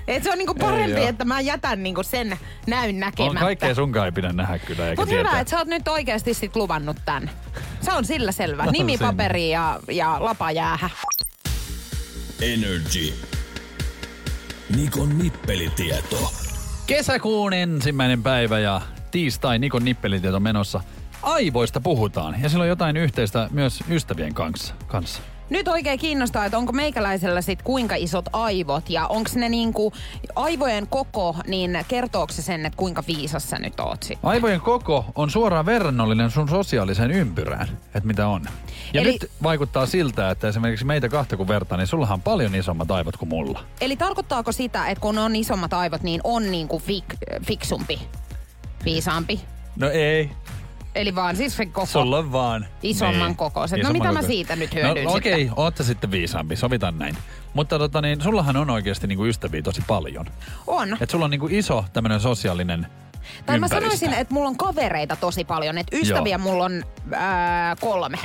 Et 0.07 0.23
se 0.23 0.31
on 0.31 0.37
niinku 0.37 0.53
parempi, 0.53 1.05
että 1.05 1.25
mä 1.25 1.41
jätän 1.41 1.83
niinku 1.83 2.03
sen 2.03 2.37
näyn 2.67 2.95
On 2.95 2.99
näkemättä. 2.99 3.39
kaikkea 3.39 3.75
sunkaan 3.75 4.05
ei 4.05 4.11
pidä 4.11 4.33
nähdä 4.33 4.59
kyllä, 4.59 4.89
eikä 4.89 5.01
Mutta 5.01 5.09
tietää. 5.15 5.31
hyvä, 5.31 5.41
että 5.41 5.51
sä 5.51 5.57
oot 5.57 5.67
nyt 5.67 5.87
oikeasti 5.87 6.33
sit 6.33 6.55
luvannut 6.55 6.97
tän. 7.05 7.29
Se 7.81 7.93
on 7.93 8.05
sillä 8.05 8.31
selvä. 8.31 8.65
No, 8.65 8.71
Nimi, 8.71 8.97
paperi 8.97 9.49
ja, 9.49 9.79
ja 9.91 10.17
lapa 10.19 10.51
jäähä. 10.51 10.89
Energy. 12.41 13.13
Nikon 14.75 15.17
nippelitieto. 15.17 16.31
Kesäkuun 16.87 17.53
ensimmäinen 17.53 18.23
päivä 18.23 18.59
ja 18.59 18.81
tiistai 19.11 19.59
Nikon 19.59 19.85
nippelitieto 19.85 20.39
menossa. 20.39 20.81
Aivoista 21.21 21.81
puhutaan 21.81 22.35
ja 22.41 22.49
sillä 22.49 22.61
on 22.61 22.67
jotain 22.67 22.97
yhteistä 22.97 23.47
myös 23.51 23.83
ystävien 23.89 24.33
kanssa. 24.33 24.73
kanssa. 24.87 25.21
Nyt 25.49 25.67
oikein 25.67 25.99
kiinnostaa, 25.99 26.45
että 26.45 26.57
onko 26.57 26.73
meikäläisellä 26.73 27.41
sit 27.41 27.61
kuinka 27.61 27.95
isot 27.95 28.25
aivot 28.33 28.89
ja 28.89 29.07
onko 29.07 29.29
ne 29.35 29.49
niinku 29.49 29.93
aivojen 30.35 30.87
koko, 30.87 31.35
niin 31.47 31.79
kertooko 31.87 32.33
se 32.33 32.41
sen, 32.41 32.65
että 32.65 32.77
kuinka 32.77 33.03
viisas 33.07 33.49
sä 33.49 33.59
nyt 33.59 33.79
oot 33.79 34.03
sit? 34.03 34.19
Aivojen 34.23 34.61
koko 34.61 35.05
on 35.15 35.29
suoraan 35.29 35.65
verrannollinen 35.65 36.31
sun 36.31 36.49
sosiaaliseen 36.49 37.11
ympyrään, 37.11 37.67
että 37.85 38.07
mitä 38.07 38.27
on. 38.27 38.41
Ja 38.93 39.01
Eli- 39.01 39.11
nyt 39.11 39.31
vaikuttaa 39.43 39.85
siltä, 39.85 40.29
että 40.31 40.47
esimerkiksi 40.47 40.85
meitä 40.85 41.09
kahta 41.09 41.37
kun 41.37 41.47
vertaa, 41.47 41.77
niin 41.77 41.87
sullahan 41.87 42.13
on 42.15 42.21
paljon 42.21 42.55
isommat 42.55 42.91
aivot 42.91 43.17
kuin 43.17 43.29
mulla. 43.29 43.63
Eli 43.81 43.95
tarkoittaako 43.95 44.51
sitä, 44.51 44.87
että 44.87 45.01
kun 45.01 45.17
on 45.17 45.35
isommat 45.35 45.73
aivot, 45.73 46.03
niin 46.03 46.21
on 46.23 46.51
niinku 46.51 46.81
fik- 46.87 47.41
fiksumpi, 47.45 47.99
viisaampi? 48.85 49.41
No 49.75 49.89
ei, 49.89 50.31
Eli 50.97 51.15
vaan 51.15 51.35
siis 51.35 51.57
se 51.57 51.65
koko. 51.65 51.85
sulla 51.85 52.17
on 52.17 52.31
vaan. 52.31 52.65
Isomman 52.83 53.35
kokoiset. 53.35 53.83
No 53.83 53.93
mitä 53.93 54.11
mä 54.11 54.21
siitä 54.21 54.55
nyt 54.55 54.75
hyödyn 54.75 55.03
no, 55.03 55.13
okei, 55.13 55.39
sitten? 55.39 55.59
ootte 55.59 55.83
sitten 55.83 56.11
viisaampi, 56.11 56.55
sovitaan 56.55 56.99
näin. 56.99 57.17
Mutta 57.53 57.79
tota 57.79 58.01
niin, 58.01 58.21
sullahan 58.21 58.57
on 58.57 58.69
oikeasti 58.69 59.07
niinku 59.07 59.25
ystäviä 59.25 59.61
tosi 59.61 59.81
paljon. 59.87 60.25
On. 60.67 60.97
Et 61.01 61.09
sulla 61.09 61.25
on 61.25 61.31
niinku 61.31 61.47
iso 61.51 61.85
tämmöinen 61.93 62.19
sosiaalinen 62.19 62.87
Tai 63.45 63.59
mä 63.59 63.67
sanoisin, 63.67 64.13
että 64.13 64.33
mulla 64.33 64.49
on 64.49 64.57
kavereita 64.57 65.15
tosi 65.15 65.45
paljon. 65.45 65.77
Että 65.77 65.97
ystäviä 65.97 66.35
Joo. 66.35 66.43
mulla 66.43 66.65
on 66.65 66.83
ää, 67.11 67.75
kolme 67.75 68.17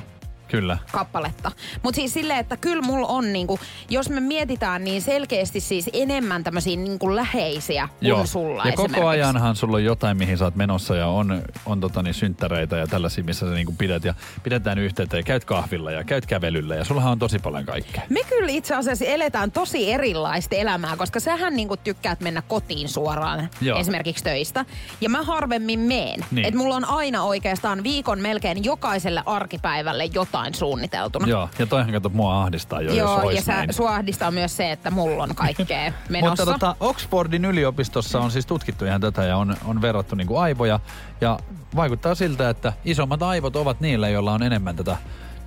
Kyllä. 0.52 0.78
kappaletta. 0.92 1.52
Mutta 1.82 1.96
siis 1.96 2.12
silleen, 2.14 2.38
että 2.38 2.56
kyllä 2.56 2.82
mulla 2.82 3.06
on 3.06 3.32
niinku, 3.32 3.60
jos 3.90 4.08
me 4.08 4.20
mietitään, 4.20 4.84
niin 4.84 5.02
selkeästi 5.02 5.60
siis 5.60 5.90
enemmän 5.92 6.44
tämmöisiä 6.44 6.76
niinku 6.76 7.16
läheisiä 7.16 7.88
kuin 8.00 8.26
sulla 8.26 8.64
ja 8.64 8.72
koko 8.72 9.06
ajanhan 9.06 9.56
sulla 9.56 9.76
on 9.76 9.84
jotain, 9.84 10.16
mihin 10.16 10.38
sä 10.38 10.44
oot 10.44 10.56
menossa 10.56 10.96
ja 10.96 11.06
on, 11.06 11.42
on 11.66 11.80
tota 11.80 12.02
niin, 12.02 12.14
synttäreitä 12.14 12.76
ja 12.76 12.86
tällaisia, 12.86 13.24
missä 13.24 13.46
sä 13.46 13.54
niinku 13.54 13.74
pidät 13.78 14.04
ja 14.04 14.14
pidetään 14.42 14.78
yhteyttä 14.78 15.16
ja 15.16 15.22
käyt 15.22 15.44
kahvilla 15.44 15.90
ja 15.90 16.04
käyt 16.04 16.26
kävelyllä 16.26 16.74
ja 16.74 16.84
sullahan 16.84 17.12
on 17.12 17.18
tosi 17.18 17.38
paljon 17.38 17.64
kaikkea. 17.64 18.02
Me 18.08 18.20
kyllä 18.28 18.50
itse 18.50 18.74
asiassa 18.74 19.04
eletään 19.04 19.52
tosi 19.52 19.92
erilaista 19.92 20.56
elämää, 20.56 20.96
koska 20.96 21.20
sähän 21.20 21.56
niinku 21.56 21.76
tykkäät 21.76 22.20
mennä 22.20 22.42
kotiin 22.48 22.88
suoraan 22.88 23.48
Joo. 23.60 23.78
esimerkiksi 23.78 24.24
töistä. 24.24 24.64
Ja 25.00 25.08
mä 25.08 25.22
harvemmin 25.22 25.80
meen. 25.80 26.24
Niin. 26.30 26.46
Et 26.46 26.54
mulla 26.54 26.76
on 26.76 26.84
aina 26.84 27.22
oikeastaan 27.22 27.82
viikon 27.82 28.20
melkein 28.20 28.64
jokaiselle 28.64 29.22
arkipäivälle 29.26 30.04
jotain 30.04 30.41
suunniteltuna. 30.54 31.26
Joo, 31.26 31.48
ja 31.58 31.66
toihan 31.66 31.92
kato 31.92 32.08
mua 32.08 32.42
ahdistaa 32.42 32.80
jo, 32.80 32.88
jos 32.88 32.98
Joo, 32.98 33.20
ois 33.26 33.36
ja 33.36 33.42
sä, 33.42 33.52
näin. 33.52 33.72
sua 33.72 33.94
ahdistaa 33.94 34.30
myös 34.30 34.56
se, 34.56 34.72
että 34.72 34.90
mulla 34.90 35.22
on 35.22 35.34
kaikkea 35.34 35.92
menossa. 36.08 36.44
Mutta 36.44 36.52
tota, 36.52 36.76
Oxfordin 36.80 37.44
yliopistossa 37.44 38.20
on 38.20 38.30
siis 38.30 38.46
tutkittu 38.46 38.84
ihan 38.84 39.00
tätä 39.00 39.24
ja 39.24 39.36
on, 39.36 39.56
on 39.64 39.82
verrattu 39.82 40.14
niinku 40.14 40.36
aivoja. 40.36 40.80
Ja 41.20 41.38
vaikuttaa 41.76 42.14
siltä, 42.14 42.50
että 42.50 42.72
isommat 42.84 43.22
aivot 43.22 43.56
ovat 43.56 43.80
niillä, 43.80 44.08
joilla 44.08 44.32
on 44.32 44.42
enemmän 44.42 44.76
tätä 44.76 44.96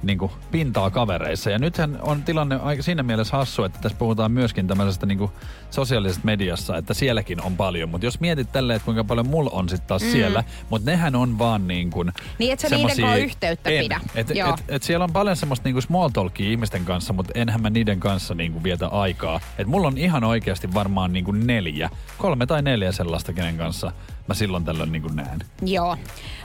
niin 0.04 0.18
kuin, 0.18 0.32
pintaa 0.52 0.90
kavereissa. 0.90 1.50
Ja 1.50 1.60
nythän 1.60 2.00
on 2.02 2.24
tilanne 2.24 2.56
aika 2.56 2.84
siinä 2.84 3.04
mielessä 3.04 3.38
hassu, 3.38 3.64
että 3.64 3.80
tässä 3.82 3.98
puhutaan 3.98 4.32
myöskin 4.32 4.68
tämmöisestä 4.68 5.06
niin 5.06 5.18
kuin, 5.18 5.32
sosiaalisesta 5.72 6.26
mediassa, 6.26 6.78
että 6.78 6.94
sielläkin 6.94 7.42
on 7.42 7.58
paljon. 7.58 7.90
Mutta 7.90 8.08
jos 8.08 8.20
mietit 8.20 8.52
tälleen, 8.52 8.76
että 8.76 8.86
kuinka 8.86 9.04
paljon 9.04 9.28
mulla 9.28 9.50
on 9.54 9.70
sitten 9.70 9.88
taas 9.88 10.04
mm. 10.04 10.12
siellä, 10.12 10.44
mutta 10.70 10.92
nehän 10.92 11.16
on 11.16 11.40
vaan 11.40 11.68
niin 11.68 11.90
kuin... 11.90 12.12
Niin, 12.40 12.54
et 12.54 12.60
sä 12.60 12.70
niiden 12.70 12.88
kanssa 12.88 13.16
yhteyttä 13.16 13.70
en. 13.70 13.84
pidä. 13.84 14.00
Et, 14.16 14.36
Joo. 14.36 14.50
et, 14.54 14.64
et 14.68 14.84
siellä 14.84 15.04
on 15.04 15.14
paljon 15.14 15.36
semmoista 15.36 15.68
niinku 15.68 15.82
small 15.82 16.10
talkia 16.10 16.50
ihmisten 16.50 16.86
kanssa, 16.86 17.14
mutta 17.14 17.32
enhän 17.36 17.62
mä 17.62 17.70
niiden 17.70 18.00
kanssa 18.00 18.36
niinku 18.36 18.64
vietä 18.64 18.88
aikaa. 18.88 19.40
Et 19.58 19.68
mulla 19.68 19.88
on 19.88 19.98
ihan 19.98 20.24
oikeasti 20.24 20.74
varmaan 20.74 21.14
niinku 21.14 21.32
neljä, 21.32 21.90
kolme 22.18 22.46
tai 22.46 22.62
neljä 22.62 22.92
sellaista, 22.92 23.34
kenen 23.34 23.58
kanssa 23.58 23.92
mä 24.28 24.34
silloin 24.34 24.66
tällöin 24.66 24.92
niinku 24.92 25.10
näen. 25.10 25.40
Joo. 25.62 25.98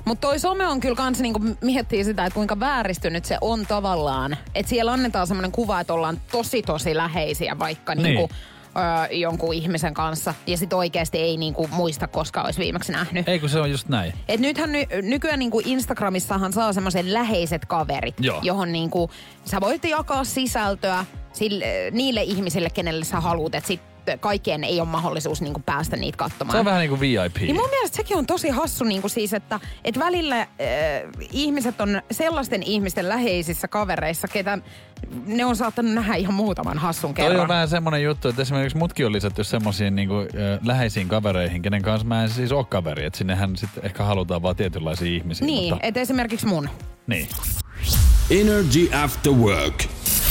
Mutta 0.05 0.29
toi 0.29 0.39
some 0.39 0.67
on 0.67 0.81
kyllä 0.81 0.97
kans 0.97 1.21
niinku 1.21 1.41
miettii 1.61 2.05
sitä, 2.05 2.27
että 2.27 2.35
kuinka 2.35 2.61
vääristynyt 2.61 3.25
se 3.25 3.39
on 3.41 3.67
tavallaan. 3.67 4.37
Että 4.55 4.71
siellä 4.71 4.93
annetaan 4.93 5.27
semmoinen 5.27 5.53
kuva, 5.53 5.81
että 5.81 5.93
ollaan 5.93 6.21
tosi 6.33 6.63
tosi 6.63 6.97
läheisiä 6.97 7.59
vaikka 7.59 7.95
Niin. 7.95 8.03
niinku, 8.05 8.29
öö, 8.77 9.17
jonkun 9.17 9.55
ihmisen 9.55 9.95
kanssa. 9.95 10.35
Ja 10.47 10.57
sit 10.57 10.73
oikeasti 10.73 11.19
ei 11.19 11.37
niinku 11.37 11.69
muista, 11.73 12.09
koska 12.09 12.43
olisi 12.43 12.61
viimeksi 12.61 12.93
nähnyt. 12.93 13.29
Ei 13.29 13.39
kun 13.41 13.49
se 13.49 13.61
on 13.61 13.71
just 13.71 13.89
näin. 13.89 14.13
Et 14.29 14.41
nythän 14.41 14.73
ny, 14.73 14.85
nykyään 15.03 15.39
niinku 15.39 15.61
Instagramissahan 15.65 16.53
saa 16.53 16.73
semmoisen 16.73 17.15
läheiset 17.15 17.65
kaverit, 17.67 18.15
Joo. 18.21 18.39
johon 18.43 18.73
niinku, 18.73 19.11
sä 19.45 19.61
voit 19.61 19.85
jakaa 19.85 20.25
sisältöä 20.25 21.05
sille, 21.33 21.65
niille 21.91 22.23
ihmisille, 22.23 22.71
kenelle 22.71 23.05
sä 23.05 23.21
haluat, 23.21 23.55
että 23.55 23.69
sitten 23.69 23.90
kaikkien 24.21 24.65
ei 24.65 24.81
ole 24.81 24.89
mahdollisuus 24.89 25.41
niinku 25.43 25.63
päästä 25.67 25.97
niitä 25.97 26.17
katsomaan. 26.17 26.53
Se 26.53 26.59
on 26.59 26.65
vähän 26.65 26.81
niin 26.81 26.89
kuin 26.91 27.01
VIP. 27.01 27.37
Niin 27.41 27.57
mun 27.57 27.71
mielestä 27.71 27.97
sekin 27.97 28.17
on 28.17 28.27
tosi 28.27 28.49
hassu 28.49 28.85
niin 28.85 29.01
kuin 29.01 29.11
siis, 29.11 29.35
että, 29.35 29.61
että 29.85 30.01
välillä 30.01 30.41
äh, 30.41 30.47
ihmiset 31.33 31.81
on 31.81 32.03
sellaisten 32.11 32.63
ihmisten 32.63 33.09
läheisissä 33.09 33.69
kavereissa, 33.69 34.29
ketä 34.29 34.59
ne 35.27 35.45
on 35.45 35.57
saattanut 35.57 35.93
nähdä 35.93 36.15
ihan 36.15 36.35
muutaman 36.35 36.79
hassun 36.79 37.15
Toi 37.15 37.25
kerran. 37.25 37.41
on 37.41 37.49
vähän 37.49 37.69
semmoinen 37.69 38.03
juttu, 38.03 38.29
että 38.29 38.43
esimerkiksi 38.43 38.79
mutkin 38.79 39.07
on 39.07 39.13
lisätty 39.13 39.45
semmoisiin 39.45 39.97
niinku, 39.97 40.15
ö, 40.15 40.27
läheisiin 40.65 41.09
kavereihin, 41.09 41.63
kenen 41.63 41.83
kanssa 41.83 42.07
mä 42.09 42.23
en 42.23 42.31
siis 42.31 42.53
ole 42.53 42.65
kaveri. 42.65 43.05
Että 43.05 43.17
sinnehän 43.19 43.57
sitten 43.57 43.85
ehkä 43.85 44.05
halutaan 44.05 44.43
vaan 44.43 44.57
tietynlaisia 44.57 45.09
ihmisiä. 45.17 45.47
Niin, 45.47 45.73
Mutta, 45.75 45.87
että 45.87 46.01
esimerkiksi 46.01 46.47
mun. 46.47 46.69
niin. 47.07 47.29
Energy 48.31 48.89
After 49.05 49.33
Work. 49.33 49.85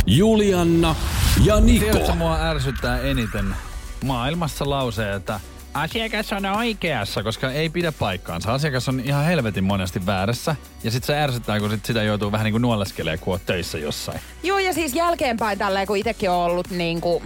Julianna 0.05 0.95
ja 1.43 1.59
Niko. 1.59 1.85
Tiedätkö, 1.85 2.15
mua 2.15 2.41
ärsyttää 2.41 2.99
eniten 2.99 3.55
maailmassa 4.03 4.69
lause, 4.69 5.13
että 5.13 5.39
asiakas 5.73 6.33
on 6.33 6.45
oikeassa, 6.45 7.23
koska 7.23 7.51
ei 7.51 7.69
pidä 7.69 7.91
paikkaansa. 7.91 8.53
Asiakas 8.53 8.89
on 8.89 8.99
ihan 8.99 9.25
helvetin 9.25 9.63
monesti 9.63 10.05
väärässä. 10.05 10.55
Ja 10.83 10.91
sit 10.91 11.03
se 11.03 11.19
ärsyttää, 11.19 11.59
kun 11.59 11.69
sit 11.69 11.85
sitä 11.85 12.03
joutuu 12.03 12.31
vähän 12.31 12.45
niin 12.45 12.53
kuin 12.53 12.61
nuoleskelemaan, 12.61 13.19
kun 13.19 13.33
oot 13.33 13.45
töissä 13.45 13.77
jossain. 13.77 14.19
Joo, 14.43 14.59
ja 14.59 14.73
siis 14.73 14.95
jälkeenpäin 14.95 15.57
tälleen, 15.57 15.87
kun 15.87 15.97
itsekin 15.97 16.29
on 16.29 16.37
ollut 16.37 16.69
niin 16.69 17.01
kuin 17.01 17.23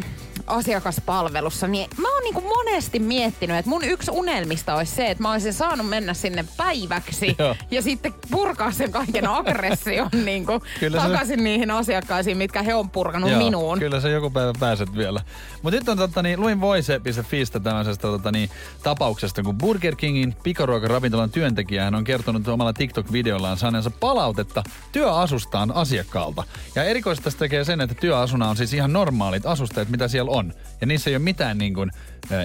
asiakaspalvelussa, 0.47 1.67
niin 1.67 1.89
mä 1.97 2.13
oon 2.13 2.23
niin 2.23 2.33
kuin 2.33 2.45
monesti 2.45 2.99
miettinyt, 2.99 3.57
että 3.57 3.69
mun 3.69 3.83
yksi 3.83 4.11
unelmista 4.11 4.75
olisi 4.75 4.95
se, 4.95 5.11
että 5.11 5.21
mä 5.21 5.31
olisin 5.31 5.53
saanut 5.53 5.89
mennä 5.89 6.13
sinne 6.13 6.45
päiväksi 6.57 7.35
Joo. 7.39 7.55
ja 7.71 7.81
sitten 7.81 8.13
purkaa 8.31 8.71
sen 8.71 8.91
kaiken 8.91 9.29
aggression 9.29 10.09
niin 10.25 10.45
kuin 10.45 10.61
Kyllä 10.79 11.01
se- 11.01 11.07
takaisin 11.07 11.43
niihin 11.43 11.71
asiakkaisiin, 11.71 12.37
mitkä 12.37 12.61
he 12.61 12.75
on 12.75 12.89
purkanut 12.89 13.37
minuun. 13.37 13.79
Kyllä 13.79 13.99
se 13.99 14.09
joku 14.09 14.29
päivä 14.29 14.53
pääset 14.59 14.95
vielä. 14.95 15.21
Mutta 15.61 15.79
nyt 15.79 15.89
on 15.89 15.97
totta, 15.97 16.21
niin, 16.21 16.41
luin 16.41 16.61
voice.fiistä 16.61 17.59
tämmöisestä 17.59 18.01
tota, 18.01 18.31
niin, 18.31 18.49
tapauksesta, 18.83 19.43
kun 19.43 19.57
Burger 19.57 19.95
Kingin 19.95 20.35
pikaruokaravintolan 20.43 21.29
työntekijä 21.31 21.91
on 21.95 22.03
kertonut 22.03 22.47
omalla 22.47 22.73
TikTok-videollaan 22.73 23.57
saaneensa 23.57 23.91
palautetta 23.91 24.63
työasustaan 24.91 25.71
asiakkaalta. 25.71 26.43
Ja 26.75 26.83
erikoista 26.83 27.31
tekee 27.31 27.63
sen, 27.63 27.81
että 27.81 27.95
työasuna 27.95 28.49
on 28.49 28.57
siis 28.57 28.73
ihan 28.73 28.93
normaalit 28.93 29.45
asusteet, 29.45 29.89
mitä 29.89 30.07
siellä 30.07 30.31
on. 30.33 30.53
Ja 30.81 30.87
niissä 30.87 31.09
ei 31.09 31.15
ole 31.15 31.23
mitään 31.23 31.57
niin 31.57 31.73
kuin, 31.73 31.91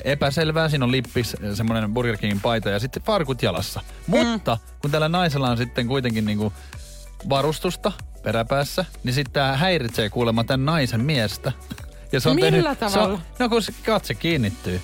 epäselvää. 0.05 0.69
Siinä 0.69 0.85
on 0.85 0.93
lippis, 0.93 1.37
semmoinen 1.55 1.95
Burger 1.95 2.17
Kingin 2.17 2.41
paita 2.41 2.69
ja 2.71 2.79
sitten 2.79 3.03
farkut 3.03 3.43
jalassa. 3.43 3.81
Mutta 4.07 4.59
kun 4.83 4.91
tällä 4.91 5.09
naisella 5.09 5.51
on 5.51 5.57
sitten 5.59 5.87
kuitenkin 5.89 6.25
niin 6.27 6.39
kuin 6.39 6.53
varustusta 7.29 7.93
peräpäässä, 8.23 8.85
niin 9.05 9.15
sitten 9.15 9.33
tämä 9.33 9.57
häiritsee 9.57 10.11
kuulemma 10.11 10.45
tämän 10.45 10.65
naisen 10.67 11.05
miestä. 11.05 11.53
Ja 12.13 12.21
se 12.21 12.29
on 12.29 12.35
Millä 12.37 12.51
tehnyt, 12.51 12.79
Se 12.91 12.95
tavalla? 12.97 13.15
on, 13.15 13.21
no 13.39 13.49
kun 13.49 13.63
se 13.63 13.73
katse 13.87 14.15
kiinnittyy. 14.15 14.81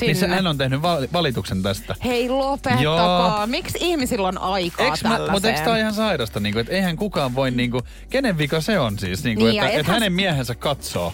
Niin 0.00 0.16
se, 0.16 0.20
Sinne. 0.20 0.36
hän 0.36 0.46
on 0.46 0.58
tehnyt 0.58 0.82
vali- 0.82 1.08
valituksen 1.12 1.62
tästä. 1.62 1.94
Hei 2.04 2.28
lopettakaa. 2.28 3.46
Mmiksi 3.46 3.78
ihmisillä 3.80 4.28
on 4.28 4.38
aikaa 4.38 4.86
Eiks 4.86 5.04
mä, 5.04 5.18
mutta 5.30 5.48
eikö 5.48 5.60
tämä 5.64 5.78
ihan 5.78 5.94
sairasta, 5.94 6.40
niin 6.40 6.52
kuin, 6.52 6.60
että 6.60 6.72
eihän 6.72 6.96
kukaan 6.96 7.34
voi, 7.34 7.50
niin 7.50 7.70
kuin, 7.70 7.84
kenen 8.10 8.38
vika 8.38 8.60
se 8.60 8.78
on 8.78 8.98
siis, 8.98 9.24
niin 9.24 9.36
kuin, 9.38 9.48
Niin, 9.50 9.62
että, 9.62 9.68
että 9.68 9.80
ethän- 9.80 9.94
hänen 9.94 10.12
miehensä 10.12 10.54
katsoo, 10.54 11.12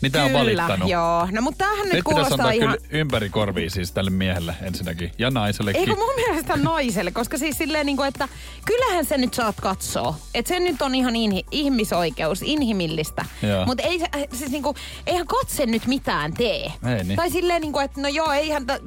niin 0.00 0.12
tämä 0.12 0.24
on 0.24 0.30
Kyllä, 0.30 0.40
valittanut. 0.62 0.88
joo. 0.88 1.28
No 1.32 1.42
mutta 1.42 1.58
tämähän 1.64 1.84
nyt 1.84 1.92
Nyt 1.94 2.04
kuulostaa 2.04 2.50
ihan... 2.50 2.76
kyllä 2.78 2.88
ympäri 3.00 3.28
korvia 3.30 3.70
siis 3.70 3.92
tälle 3.92 4.10
miehelle 4.10 4.54
ensinnäkin 4.62 5.12
ja 5.18 5.30
naisellekin. 5.30 5.80
Eikö 5.80 5.96
mun 5.96 6.14
mielestä 6.16 6.56
naiselle, 6.56 7.10
koska 7.10 7.38
siis 7.38 7.58
silleen 7.58 7.86
niinku, 7.86 8.02
että 8.02 8.28
kyllähän 8.64 9.04
se 9.04 9.18
nyt 9.18 9.34
saat 9.34 9.56
katsoa. 9.60 10.14
Että 10.34 10.48
se 10.48 10.60
nyt 10.60 10.82
on 10.82 10.94
ihan 10.94 11.16
inhi, 11.16 11.44
ihmisoikeus, 11.50 12.42
inhimillistä. 12.42 13.24
Mutta 13.66 13.82
ei, 13.82 13.98
se- 13.98 14.08
siis 14.32 14.50
niinku, 14.50 14.74
eihän 15.06 15.26
katse 15.26 15.66
nyt 15.66 15.86
mitään 15.86 16.34
tee. 16.34 16.72
Ei 16.96 17.04
niin. 17.04 17.16
Tai 17.16 17.30
silleen 17.30 17.60
niinku, 17.62 17.78
että 17.78 18.00
no 18.00 18.08
joo, 18.08 18.32
eihän... 18.32 18.66
Ta, 18.66 18.78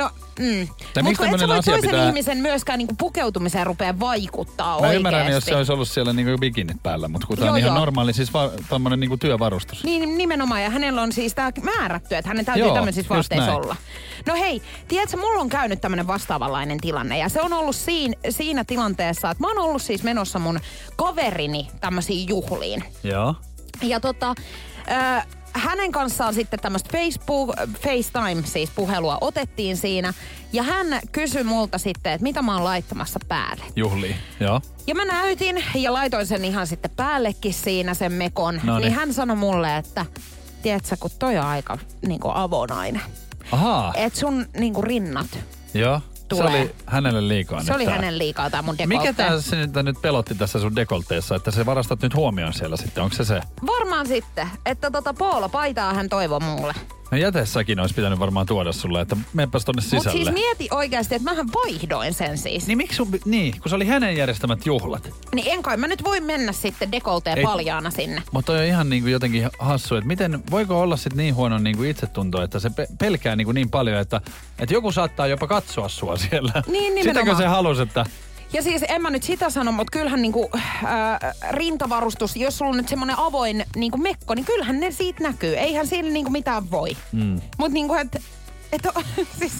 no, 0.00 0.10
mm. 0.38 0.68
Mutta 1.02 1.26
et 1.26 1.40
sä 1.40 1.48
voi 1.48 1.62
toisen 1.62 1.80
pitää- 1.80 2.06
ihmisen 2.08 2.38
myöskään 2.38 2.78
niinku 2.78 2.94
pukeutumiseen 2.98 3.66
rupea 3.66 4.00
vaikuttaa 4.00 4.66
Mä 4.68 4.74
oikeesti. 4.74 4.96
ymmärrän, 4.96 5.32
jos 5.32 5.44
se 5.44 5.56
olisi 5.56 5.72
ollut 5.72 5.88
siellä 5.88 6.12
niinku 6.12 6.38
bikinit 6.38 6.82
päällä, 6.82 7.08
mutta 7.08 7.26
kun 7.26 7.38
tämä 7.38 7.50
on 7.52 7.58
ihan 7.58 7.74
normaali, 7.74 8.12
siis 8.12 8.32
va- 8.32 8.50
tämmöinen 8.68 9.00
niinku 9.00 9.16
työvarustus. 9.16 9.84
Niin 9.84 10.18
nimenomaan, 10.18 10.62
ja 10.62 10.70
hänellä 10.70 11.02
on 11.02 11.12
siis 11.12 11.34
tää 11.34 11.52
määrätty, 11.62 12.14
että 12.16 12.28
hänen 12.28 12.44
täytyy 12.44 12.64
Joo, 12.64 12.74
tämmöisissä 12.74 13.14
vaatteissa 13.14 13.54
olla. 13.54 13.76
No 14.26 14.34
hei, 14.34 14.62
tiedätkö, 14.88 15.16
mulla 15.16 15.40
on 15.40 15.48
käynyt 15.48 15.80
tämmönen 15.80 16.06
vastaavanlainen 16.06 16.80
tilanne, 16.80 17.18
ja 17.18 17.28
se 17.28 17.40
on 17.40 17.52
ollut 17.52 17.76
siinä, 17.76 18.14
siinä 18.30 18.64
tilanteessa, 18.64 19.30
että 19.30 19.42
mä 19.42 19.48
oon 19.48 19.58
ollut 19.58 19.82
siis 19.82 20.02
menossa 20.02 20.38
mun 20.38 20.60
kaverini 20.96 21.68
tämmöisiin 21.80 22.28
juhliin. 22.28 22.84
Joo. 23.02 23.34
Ja 23.82 24.00
tota, 24.00 24.34
äh, 24.90 25.26
hänen 25.52 25.92
kanssaan 25.92 26.34
sitten 26.34 26.60
tämmöistä 26.60 26.90
Facebook, 26.92 27.50
FaceTime 27.72 28.42
siis 28.44 28.70
puhelua 28.70 29.18
otettiin 29.20 29.76
siinä. 29.76 30.14
Ja 30.52 30.62
hän 30.62 30.86
kysyi 31.12 31.44
multa 31.44 31.78
sitten, 31.78 32.12
että 32.12 32.22
mitä 32.22 32.42
mä 32.42 32.54
oon 32.54 32.64
laittamassa 32.64 33.20
päälle. 33.28 33.64
Juhliin. 33.76 34.16
Joo. 34.40 34.60
Ja 34.86 34.94
mä 34.94 35.04
näytin 35.04 35.64
ja 35.74 35.92
laitoin 35.92 36.26
sen 36.26 36.44
ihan 36.44 36.66
sitten 36.66 36.90
päällekin 36.96 37.54
siinä 37.54 37.94
sen 37.94 38.12
mekon. 38.12 38.60
No 38.64 38.78
niin 38.78 38.86
niin. 38.86 38.94
hän 38.94 39.14
sanoi 39.14 39.36
mulle, 39.36 39.76
että 39.76 40.06
tiedätkö, 40.62 40.96
kun 41.00 41.10
toi 41.18 41.38
on 41.38 41.44
aika 41.44 41.78
niin 42.06 42.20
avonainen. 42.24 43.02
Ahaa. 43.52 43.92
Et 43.96 44.14
sun 44.14 44.46
niin 44.58 44.74
rinnat, 44.84 45.38
Joo. 45.74 46.00
Tulee. 46.30 46.50
Se 46.52 46.58
oli 46.58 46.74
hänelle 46.86 47.28
liikaa 47.28 47.60
se 47.60 47.64
nyt 47.66 47.76
oli 47.76 47.84
tää. 47.84 47.94
hänen 47.94 48.18
liikaa 48.18 48.50
tää 48.50 48.62
mun 48.62 48.78
dekolte. 48.78 48.98
Mikä 48.98 49.12
tää 49.12 49.40
se 49.40 49.56
nyt, 49.56 49.70
nyt 49.82 50.02
pelotti 50.02 50.34
tässä 50.34 50.60
sun 50.60 50.76
dekolteessa, 50.76 51.34
että 51.36 51.50
se 51.50 51.66
varastat 51.66 52.02
nyt 52.02 52.14
huomioon 52.14 52.52
siellä 52.52 52.76
sitten, 52.76 53.04
onko 53.04 53.16
se 53.16 53.24
se? 53.24 53.40
Varmaan 53.66 54.06
sitten, 54.06 54.48
että 54.66 54.90
tota 54.90 55.14
Paula 55.14 55.48
paitaa 55.48 55.94
hän 55.94 56.08
toivoo 56.08 56.40
mulle. 56.40 56.74
No 57.10 57.18
jätessäkin 57.18 57.80
olisi 57.80 57.94
pitänyt 57.94 58.18
varmaan 58.18 58.46
tuoda 58.46 58.72
sulle, 58.72 59.00
että 59.00 59.16
menpäs 59.32 59.64
tonne 59.64 59.82
Mutta 59.82 59.96
sisälle. 60.10 60.24
siis 60.24 60.32
mieti 60.34 60.68
oikeasti, 60.70 61.14
että 61.14 61.30
mähän 61.30 61.46
vaihdoin 61.64 62.14
sen 62.14 62.38
siis. 62.38 62.66
Niin 62.66 62.76
miksi 62.78 62.96
sun, 62.96 63.08
niin, 63.24 63.60
kun 63.60 63.68
se 63.70 63.76
oli 63.76 63.86
hänen 63.86 64.16
järjestämät 64.16 64.66
juhlat. 64.66 65.10
Niin 65.34 65.52
en 65.52 65.62
kai 65.62 65.76
mä 65.76 65.86
nyt 65.86 66.04
voi 66.04 66.20
mennä 66.20 66.52
sitten 66.52 66.92
dekolteen 66.92 67.38
Ei- 67.38 67.44
paljaana 67.44 67.90
sinne. 67.90 68.22
Mutta 68.32 68.52
on 68.52 68.64
ihan 68.64 68.90
niin 68.90 69.02
kuin 69.02 69.12
jotenkin 69.12 69.48
hassu, 69.58 69.94
että 69.94 70.06
miten, 70.08 70.42
voiko 70.50 70.80
olla 70.80 70.96
sitten 70.96 71.16
niin 71.16 71.34
huono 71.34 71.58
niin 71.58 71.76
kuin 71.76 71.90
itsetunto, 71.90 72.42
että 72.42 72.58
se 72.60 72.70
pe- 72.70 72.88
pelkää 72.98 73.36
niin, 73.36 73.44
kuin 73.44 73.54
niin 73.54 73.70
paljon, 73.70 73.98
että, 73.98 74.20
että 74.58 74.74
joku 74.74 74.92
saattaa 74.92 75.26
jopa 75.26 75.46
katsoa 75.46 75.88
sua 75.88 76.16
siellä. 76.16 76.52
Niin, 76.66 76.92
Sitäkö 76.92 77.08
nimenomaan. 77.08 77.36
se 77.36 77.46
halusi, 77.46 77.82
että 77.82 78.04
Ja 78.52 78.62
siis 78.62 78.84
en 78.88 79.02
mä 79.02 79.10
nyt 79.10 79.22
sitä 79.22 79.50
sano, 79.50 79.72
mutta 79.72 79.90
kyllähän 79.98 80.22
niinku, 80.22 80.50
äh, 80.54 80.82
rintavarustus, 81.50 82.36
jos 82.36 82.58
sulla 82.58 82.70
on 82.70 82.76
nyt 82.76 82.88
semmoinen 82.88 83.18
avoin 83.18 83.64
niinku 83.76 83.98
mekko, 83.98 84.34
niin 84.34 84.44
kyllähän 84.44 84.80
ne 84.80 84.90
siitä 84.90 85.22
näkyy. 85.22 85.56
Eihän 85.56 85.86
siinä 85.86 86.08
niinku 86.08 86.30
mitään 86.30 86.70
voi. 86.70 86.96
Mm. 87.12 87.40
Mutta 87.58 87.74
niinku, 87.74 87.94
että 87.94 88.20
et, 88.72 88.82
siis 89.38 89.52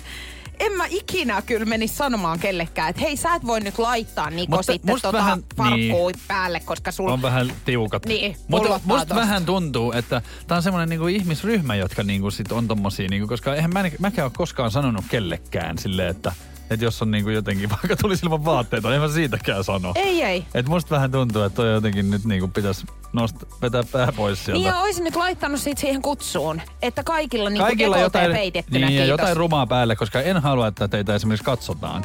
en 0.60 0.72
mä 0.72 0.84
ikinä 0.90 1.42
kyllä 1.42 1.64
menisi 1.64 1.94
sanomaan 1.94 2.38
kellekään, 2.38 2.90
että 2.90 3.02
hei 3.02 3.16
sä 3.16 3.34
et 3.34 3.46
voi 3.46 3.60
nyt 3.60 3.78
laittaa 3.78 4.30
Niko 4.30 4.56
Mutta 4.56 4.72
sitten 4.72 4.96
tota 5.02 5.18
vähän- 5.18 5.42
niin. 5.76 5.94
päälle, 6.28 6.60
koska 6.60 6.92
sulla 6.92 7.12
on 7.12 7.22
vähän 7.22 7.52
tiukat. 7.64 8.06
Niin, 8.06 8.36
Mutta 8.48 8.80
musta 8.84 9.06
tosta. 9.06 9.14
vähän 9.14 9.44
tuntuu, 9.46 9.92
että 9.92 10.22
tää 10.46 10.56
on 10.56 10.62
semmoinen 10.62 10.88
niinku 10.88 11.06
ihmisryhmä, 11.06 11.74
jotka 11.74 12.02
niinku 12.02 12.30
sit 12.30 12.52
on 12.52 12.68
tommosia, 12.68 13.08
niinku, 13.08 13.28
koska 13.28 13.54
eihän 13.54 13.72
mä, 13.72 13.84
mäkään 13.98 14.26
ole 14.26 14.32
koskaan 14.36 14.70
sanonut 14.70 15.04
kellekään 15.08 15.78
silleen, 15.78 16.08
että 16.08 16.32
että 16.70 16.84
jos 16.84 17.02
on 17.02 17.10
niinku 17.10 17.30
jotenkin, 17.30 17.70
vaikka 17.82 17.96
tulisi 17.96 18.26
ilman 18.26 18.44
vaatteita, 18.44 18.88
niin 18.88 18.94
en 18.94 19.02
mä 19.02 19.08
siitäkään 19.14 19.64
sano. 19.64 19.92
Ei, 19.94 20.22
ei. 20.22 20.44
Et 20.54 20.68
musta 20.68 20.94
vähän 20.94 21.10
tuntuu, 21.10 21.42
että 21.42 21.56
toi 21.56 21.72
jotenkin 21.72 22.10
nyt 22.10 22.24
niinku 22.24 22.48
pitäisi 22.48 22.86
nosta, 23.12 23.46
vetää 23.62 23.82
pää 23.92 24.12
pois 24.16 24.44
sieltä. 24.44 24.58
Niin 24.58 24.66
ja 24.66 24.80
olisin 24.80 25.04
nyt 25.04 25.16
laittanut 25.16 25.60
siitä 25.60 25.80
siihen 25.80 26.02
kutsuun, 26.02 26.60
että 26.82 27.02
kaikilla 27.02 27.50
niinku 27.50 27.64
Kaikilla 27.64 27.98
jotain, 27.98 28.32
peitettynä, 28.32 28.86
niin, 28.86 28.98
ja 28.98 29.04
jotain 29.04 29.36
rumaa 29.36 29.66
päälle, 29.66 29.96
koska 29.96 30.20
en 30.20 30.42
halua, 30.42 30.66
että 30.66 30.88
teitä 30.88 31.14
esimerkiksi 31.14 31.44
katsotaan. 31.44 32.04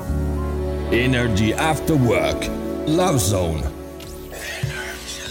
Energy 0.92 1.54
After 1.70 1.96
Work. 1.96 2.46
Love 2.88 3.20
Zone. 3.20 3.85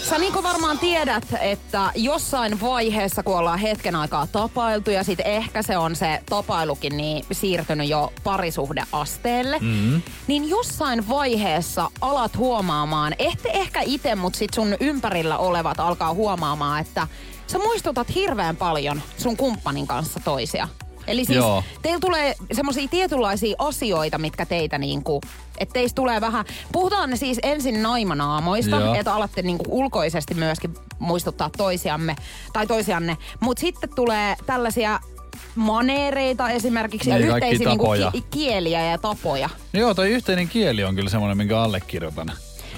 Sä 0.09 0.17
Niko 0.17 0.43
varmaan 0.43 0.79
tiedät, 0.79 1.23
että 1.41 1.91
jossain 1.95 2.61
vaiheessa, 2.61 3.23
kun 3.23 3.37
ollaan 3.37 3.59
hetken 3.59 3.95
aikaa 3.95 4.27
tapailtu 4.27 4.91
ja 4.91 5.03
sitten 5.03 5.25
ehkä 5.25 5.61
se 5.61 5.77
on 5.77 5.95
se 5.95 6.19
tapailukin 6.29 6.97
niin 6.97 7.25
siirtynyt 7.31 7.89
jo 7.89 8.13
parisuhdeasteelle, 8.23 9.59
mm-hmm. 9.59 10.01
niin 10.27 10.49
jossain 10.49 11.09
vaiheessa 11.09 11.89
alat 12.01 12.37
huomaamaan, 12.37 13.15
ehte 13.19 13.49
ehkä 13.53 13.81
itse, 13.81 14.15
mutta 14.15 14.39
sit 14.39 14.53
sun 14.53 14.75
ympärillä 14.79 15.37
olevat 15.37 15.79
alkaa 15.79 16.13
huomaamaan, 16.13 16.81
että 16.81 17.07
sä 17.47 17.57
muistutat 17.57 18.15
hirveän 18.15 18.55
paljon 18.55 19.01
sun 19.17 19.37
kumppanin 19.37 19.87
kanssa 19.87 20.19
toisia. 20.19 20.67
Eli 21.07 21.25
siis 21.25 21.37
Joo. 21.37 21.63
teillä 21.81 21.99
tulee 21.99 22.35
semmoisia 22.53 22.87
tietynlaisia 22.87 23.55
asioita, 23.59 24.17
mitkä 24.17 24.45
teitä 24.45 24.77
niinku, 24.77 25.21
että 25.57 25.73
teistä 25.73 25.95
tulee 25.95 26.21
vähän, 26.21 26.45
puhutaan 26.71 27.09
ne 27.09 27.15
siis 27.15 27.39
ensin 27.43 27.83
naimanaamoista, 27.83 28.95
että 28.97 29.13
alatte 29.13 29.41
niinku 29.41 29.65
ulkoisesti 29.67 30.33
myöskin 30.33 30.73
muistuttaa 30.99 31.49
toisiamme, 31.57 32.15
tai 32.53 32.67
toisianne, 32.67 33.17
mutta 33.39 33.61
sitten 33.61 33.89
tulee 33.95 34.35
tällaisia 34.45 34.99
maneereita 35.55 36.49
esimerkiksi 36.49 37.09
ja 37.09 37.17
Niin, 37.17 37.27
yhteisiä 37.27 37.69
niinku 37.69 37.87
ki- 38.11 38.25
kieliä 38.31 38.85
ja 38.85 38.97
tapoja. 38.97 39.49
Joo, 39.73 39.93
toi 39.93 40.09
yhteinen 40.09 40.49
kieli 40.49 40.83
on 40.83 40.95
kyllä 40.95 41.09
semmoinen, 41.09 41.37
minkä 41.37 41.61
allekirjoitan. 41.61 42.31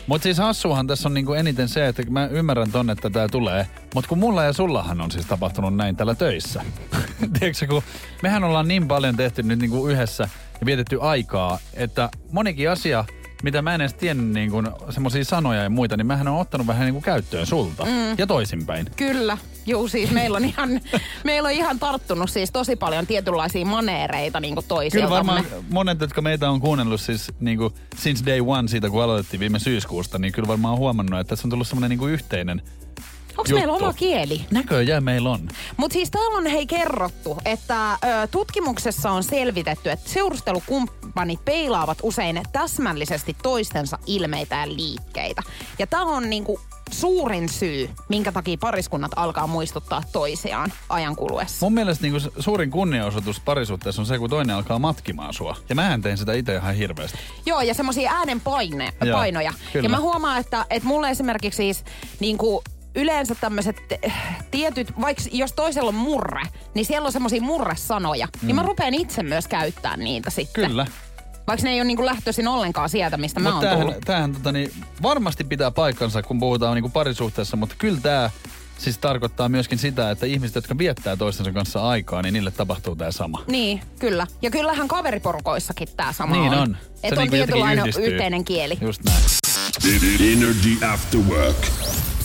Mutta 0.07 0.23
siis 0.23 0.37
hassuhan 0.37 0.87
tässä 0.87 1.09
on 1.09 1.13
niinku 1.13 1.33
eniten 1.33 1.69
se, 1.69 1.87
että 1.87 2.03
mä 2.09 2.27
ymmärrän 2.27 2.71
tonne, 2.71 2.93
että 2.93 3.09
tää 3.09 3.27
tulee. 3.27 3.67
Mutta 3.95 4.09
kun 4.09 4.17
mulla 4.17 4.43
ja 4.43 4.53
sullahan 4.53 5.01
on 5.01 5.11
siis 5.11 5.25
tapahtunut 5.25 5.75
näin 5.75 5.95
täällä 5.95 6.15
töissä. 6.15 6.61
Tiedätkö, 7.39 7.67
kun 7.67 7.83
mehän 8.23 8.43
ollaan 8.43 8.67
niin 8.67 8.87
paljon 8.87 9.15
tehty 9.17 9.43
nyt 9.43 9.59
niinku 9.59 9.87
yhdessä 9.87 10.29
ja 10.59 10.65
vietetty 10.65 11.01
aikaa, 11.01 11.59
että 11.73 12.09
monikin 12.31 12.69
asia, 12.69 13.05
mitä 13.43 13.61
mä 13.61 13.75
en 13.75 13.81
edes 13.81 13.93
tiennyt 13.93 14.27
niinku 14.27 14.63
semmoisia 14.89 15.25
sanoja 15.25 15.63
ja 15.63 15.69
muita, 15.69 15.97
niin 15.97 16.07
mähän 16.07 16.27
on 16.27 16.39
ottanut 16.39 16.67
vähän 16.67 16.85
niinku 16.85 17.01
käyttöön 17.01 17.45
sulta. 17.45 17.85
Mm. 17.85 18.15
Ja 18.17 18.27
toisinpäin. 18.27 18.87
Kyllä, 18.95 19.37
juu 19.67 19.87
siis 19.87 20.11
meillä 20.11 20.35
on 20.35 20.45
ihan, 20.45 20.81
meillä 21.23 21.47
on 21.47 21.53
ihan 21.53 21.79
tarttunut 21.79 22.29
siis 22.29 22.51
tosi 22.51 22.75
paljon 22.75 23.07
tietynlaisia 23.07 23.65
maneereita 23.65 24.41
Kyllä 24.41 24.61
toisiltamme. 24.67 25.15
varmaan 25.15 25.45
monet, 25.69 26.01
jotka 26.01 26.21
meitä 26.21 26.49
on 26.49 26.59
kuunnellut 26.59 27.01
siis 27.01 27.31
niinku 27.39 27.73
since 27.97 28.25
day 28.25 28.39
one 28.45 28.67
siitä, 28.67 28.89
kun 28.89 29.03
aloitettiin 29.03 29.39
viime 29.39 29.59
syyskuusta, 29.59 30.19
niin 30.19 30.33
kyllä 30.33 30.47
varmaan 30.47 30.71
on 30.71 30.79
huomannut, 30.79 31.19
että 31.19 31.29
tässä 31.29 31.47
on 31.47 31.49
tullut 31.49 31.67
semmoinen 31.67 31.89
niinku 31.89 32.07
yhteinen 32.07 32.61
Onko 33.37 33.53
meillä 33.53 33.73
oma 33.73 33.93
kieli? 33.93 34.45
Näköjään 34.51 35.03
meillä 35.03 35.29
on. 35.29 35.47
Mutta 35.77 35.93
siis 35.93 36.11
täällä 36.11 36.37
on 36.37 36.45
hei 36.45 36.67
kerrottu, 36.67 37.37
että 37.45 37.91
ö, 37.91 37.97
tutkimuksessa 38.31 39.11
on 39.11 39.23
selvitetty, 39.23 39.91
että 39.91 40.09
seurustelukumppanit 40.09 41.45
peilaavat 41.45 41.97
usein 42.03 42.41
täsmällisesti 42.51 43.35
toistensa 43.43 43.99
ilmeitä 44.05 44.55
ja 44.55 44.67
liikkeitä. 44.67 45.43
Ja 45.79 45.87
tämä 45.87 46.03
on 46.03 46.29
niinku 46.29 46.59
suurin 46.91 47.49
syy, 47.49 47.89
minkä 48.09 48.31
takia 48.31 48.57
pariskunnat 48.59 49.11
alkaa 49.15 49.47
muistuttaa 49.47 50.03
toisiaan 50.11 50.73
ajan 50.89 51.15
kuluessa. 51.15 51.65
Mun 51.65 51.73
mielestä 51.73 52.01
niinku 52.01 52.19
suurin 52.39 52.71
kunniaosoitus 52.71 53.39
parisuhteessa 53.39 54.01
on 54.01 54.05
se, 54.05 54.17
kun 54.17 54.29
toinen 54.29 54.55
alkaa 54.55 54.79
matkimaan 54.79 55.33
sua. 55.33 55.55
Ja 55.69 55.75
mä 55.75 55.99
teen 56.03 56.17
sitä 56.17 56.33
itse 56.33 56.55
ihan 56.55 56.75
hirveästi. 56.75 57.17
Joo, 57.45 57.61
ja 57.61 57.73
semmoisia 57.73 58.11
äänen 58.11 58.41
paine, 58.41 58.93
Joo, 59.05 59.17
painoja. 59.17 59.53
kyllä. 59.73 59.85
Ja 59.85 59.89
mä 59.89 59.99
huomaan, 59.99 60.39
että, 60.39 60.65
että 60.69 60.87
mulle 60.87 61.09
esimerkiksi 61.09 61.57
siis 61.57 61.83
niinku 62.19 62.63
yleensä 62.95 63.35
tämmöiset 63.35 63.77
tietyt, 64.51 65.01
vaikka 65.01 65.23
jos 65.31 65.53
toisella 65.53 65.89
on 65.89 65.95
murre, 65.95 66.41
niin 66.73 66.85
siellä 66.85 67.05
on 67.05 67.11
semmoisia 67.11 67.41
murresanoja. 67.41 68.27
Mm. 68.41 68.47
Niin 68.47 68.55
mä 68.55 68.63
rupean 68.63 68.93
itse 68.93 69.23
myös 69.23 69.47
käyttämään 69.47 69.99
niitä 69.99 70.29
sitten. 70.29 70.69
Kyllä. 70.69 70.85
Vaikka 71.47 71.63
ne 71.63 71.69
ei 71.71 71.79
ole 71.79 71.83
niinku 71.87 72.05
lähtöisin 72.05 72.47
ollenkaan 72.47 72.89
sieltä, 72.89 73.17
mistä 73.17 73.39
mä 73.39 73.49
Mutta 73.51 73.55
oon 73.55 73.63
tämähän, 73.69 73.87
tullut. 73.87 74.05
tämähän 74.05 74.33
tota, 74.33 74.51
niin, 74.51 74.71
varmasti 75.01 75.43
pitää 75.43 75.71
paikkansa, 75.71 76.23
kun 76.23 76.39
puhutaan 76.39 76.75
niinku 76.75 76.89
parisuhteessa, 76.89 77.57
mutta 77.57 77.75
kyllä 77.77 77.99
tämä 78.01 78.29
siis 78.77 78.97
tarkoittaa 78.97 79.49
myöskin 79.49 79.77
sitä, 79.77 80.11
että 80.11 80.25
ihmiset, 80.25 80.55
jotka 80.55 80.77
viettää 80.77 81.15
toistensa 81.15 81.51
kanssa 81.51 81.87
aikaa, 81.89 82.21
niin 82.21 82.33
niille 82.33 82.51
tapahtuu 82.51 82.95
tämä 82.95 83.11
sama. 83.11 83.43
Niin, 83.47 83.81
kyllä. 83.99 84.27
Ja 84.41 84.51
kyllähän 84.51 84.87
kaveriporukoissakin 84.87 85.87
tämä 85.97 86.13
sama 86.13 86.35
Niin 86.35 86.53
on. 86.53 86.59
on. 86.59 86.77
Se 86.95 87.07
Että 87.07 87.21
on 87.21 87.27
niinku 87.27 87.35
jotenkin 87.35 87.65
tietynlainen 87.65 87.93
yhteinen 88.11 88.45
kieli. 88.45 88.77
Just 88.81 89.01
näin. 89.03 89.23
Energy 90.33 90.85
After 90.93 91.19
Work. 91.19 91.57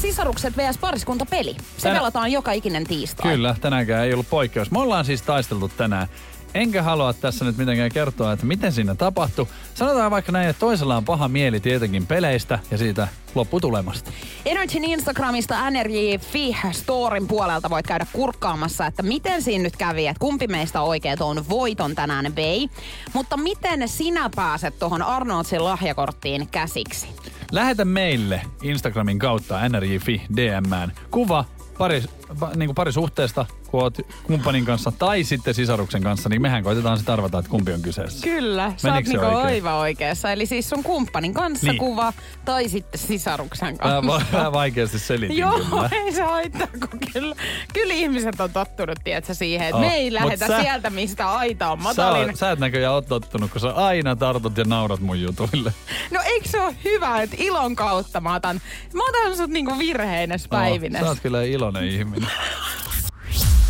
Sisarukset 0.00 0.56
vs. 0.56 0.78
pariskuntapeli. 0.78 1.56
Se 1.76 1.82
Tänä- 1.82 1.94
pelataan 1.98 2.32
joka 2.32 2.52
ikinen 2.52 2.84
tiistai. 2.84 3.32
Kyllä, 3.32 3.54
tänäänkään 3.60 4.04
ei 4.06 4.12
ollut 4.12 4.30
poikkeus. 4.30 4.70
Me 4.70 4.78
ollaan 4.78 5.04
siis 5.04 5.22
taisteltu 5.22 5.68
tänään. 5.68 6.08
Enkä 6.54 6.82
halua 6.82 7.12
tässä 7.12 7.44
nyt 7.44 7.56
mitenkään 7.56 7.90
kertoa, 7.92 8.32
että 8.32 8.46
miten 8.46 8.72
siinä 8.72 8.94
tapahtui. 8.94 9.46
Sanotaan 9.74 10.10
vaikka 10.10 10.32
näin, 10.32 10.48
että 10.48 10.60
toisella 10.60 10.96
on 10.96 11.04
paha 11.04 11.28
mieli 11.28 11.60
tietenkin 11.60 12.06
peleistä 12.06 12.58
ja 12.70 12.78
siitä 12.78 13.08
lopputulemasta. 13.34 14.10
Energyn 14.46 14.84
Instagramista 14.84 15.70
NRJ.fi 15.70 16.56
Storin 16.70 17.28
puolelta 17.28 17.70
voit 17.70 17.86
käydä 17.86 18.06
kurkkaamassa, 18.12 18.86
että 18.86 19.02
miten 19.02 19.42
siinä 19.42 19.62
nyt 19.62 19.76
kävi, 19.76 20.06
että 20.06 20.20
kumpi 20.20 20.46
meistä 20.46 20.80
oikein 20.80 21.22
on 21.22 21.44
voiton 21.48 21.94
tänään 21.94 22.36
vei. 22.36 22.68
Mutta 23.12 23.36
miten 23.36 23.88
sinä 23.88 24.30
pääset 24.36 24.78
tuohon 24.78 25.02
Arnoldsin 25.02 25.64
lahjakorttiin 25.64 26.48
käsiksi? 26.48 27.08
Lähetä 27.52 27.84
meille 27.84 28.42
Instagramin 28.62 29.18
kautta 29.18 29.68
nrj.fi 29.68 30.22
DMään 30.36 30.92
kuva 31.10 31.44
pari, 31.78 32.02
pa, 32.02 32.21
niin 32.56 32.66
kuin 32.66 32.74
parisuhteesta, 32.74 33.46
kun 33.66 33.82
oot 33.82 33.98
kumppanin 34.22 34.64
kanssa 34.64 34.92
tai 34.98 35.24
sitten 35.24 35.54
sisaruksen 35.54 36.02
kanssa, 36.02 36.28
niin 36.28 36.42
mehän 36.42 36.62
koitetaan 36.62 36.96
sitten 36.96 37.12
arvata, 37.12 37.38
että 37.38 37.50
kumpi 37.50 37.72
on 37.72 37.82
kyseessä. 37.82 38.24
Kyllä, 38.26 38.72
sä 38.76 38.94
oot 38.94 39.04
se 39.04 39.10
niinku 39.10 39.26
oikein? 39.26 39.46
aivan 39.46 39.74
oikeassa. 39.74 40.32
Eli 40.32 40.46
siis 40.46 40.70
sun 40.70 40.82
kumppanin 40.82 41.34
kanssa 41.34 41.66
Niin. 41.66 41.78
kuva 41.78 42.12
tai 42.44 42.68
sitten 42.68 43.00
sisaruksen 43.00 43.78
kanssa. 43.78 44.06
va- 44.12 44.22
vähän 44.32 44.52
vaikeasti 44.52 44.98
selitin 44.98 45.38
Joo, 45.38 45.60
kyllä. 45.70 45.88
ei 45.92 46.12
se 46.12 46.22
haittaa, 46.22 46.66
kun 46.90 47.00
kyllä, 47.12 47.36
kyllä 47.74 47.94
ihmiset 47.94 48.40
on 48.40 48.50
tottunut, 48.50 48.98
tiedätkö, 49.04 49.34
siihen, 49.34 49.66
että 49.66 49.76
Oh, 49.76 49.80
me 49.82 49.94
ei 49.94 50.10
mut 50.10 50.12
lähetä 50.20 50.46
sä- 50.46 50.60
sieltä, 50.62 50.90
mistä 50.90 51.30
aita 51.32 51.70
on 51.72 51.78
Sä, 51.78 51.82
matalin. 51.82 52.36
sä 52.36 52.50
et 52.50 52.58
näköjään 52.58 52.94
ole 52.94 53.02
tottunut, 53.02 53.50
kun 53.50 53.60
sä 53.60 53.70
aina 53.70 54.16
tartut 54.16 54.56
ja 54.58 54.64
naurat 54.64 55.00
mun 55.00 55.20
jutuille. 55.22 55.72
No 56.10 56.20
eikö 56.24 56.48
se 56.48 56.60
ole 56.62 56.74
hyvä, 56.84 57.22
että 57.22 57.36
ilon 57.38 57.76
kautta 57.76 58.20
mä 58.20 58.34
otan, 58.34 58.60
mä 58.94 59.02
otan 59.08 59.36
sut 59.36 59.50
niinku 59.50 59.78
virheines 59.78 60.48
päivines. 60.48 61.00
Oh, 61.00 61.06
sä 61.06 61.10
oot 61.10 61.20
kyllä 61.20 61.42
iloinen 61.42 61.84
ihminen. 61.84 62.21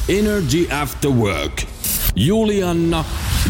Energy 0.08 0.72
After 0.82 1.10
Work. 1.10 1.62
Julianna 2.16 3.04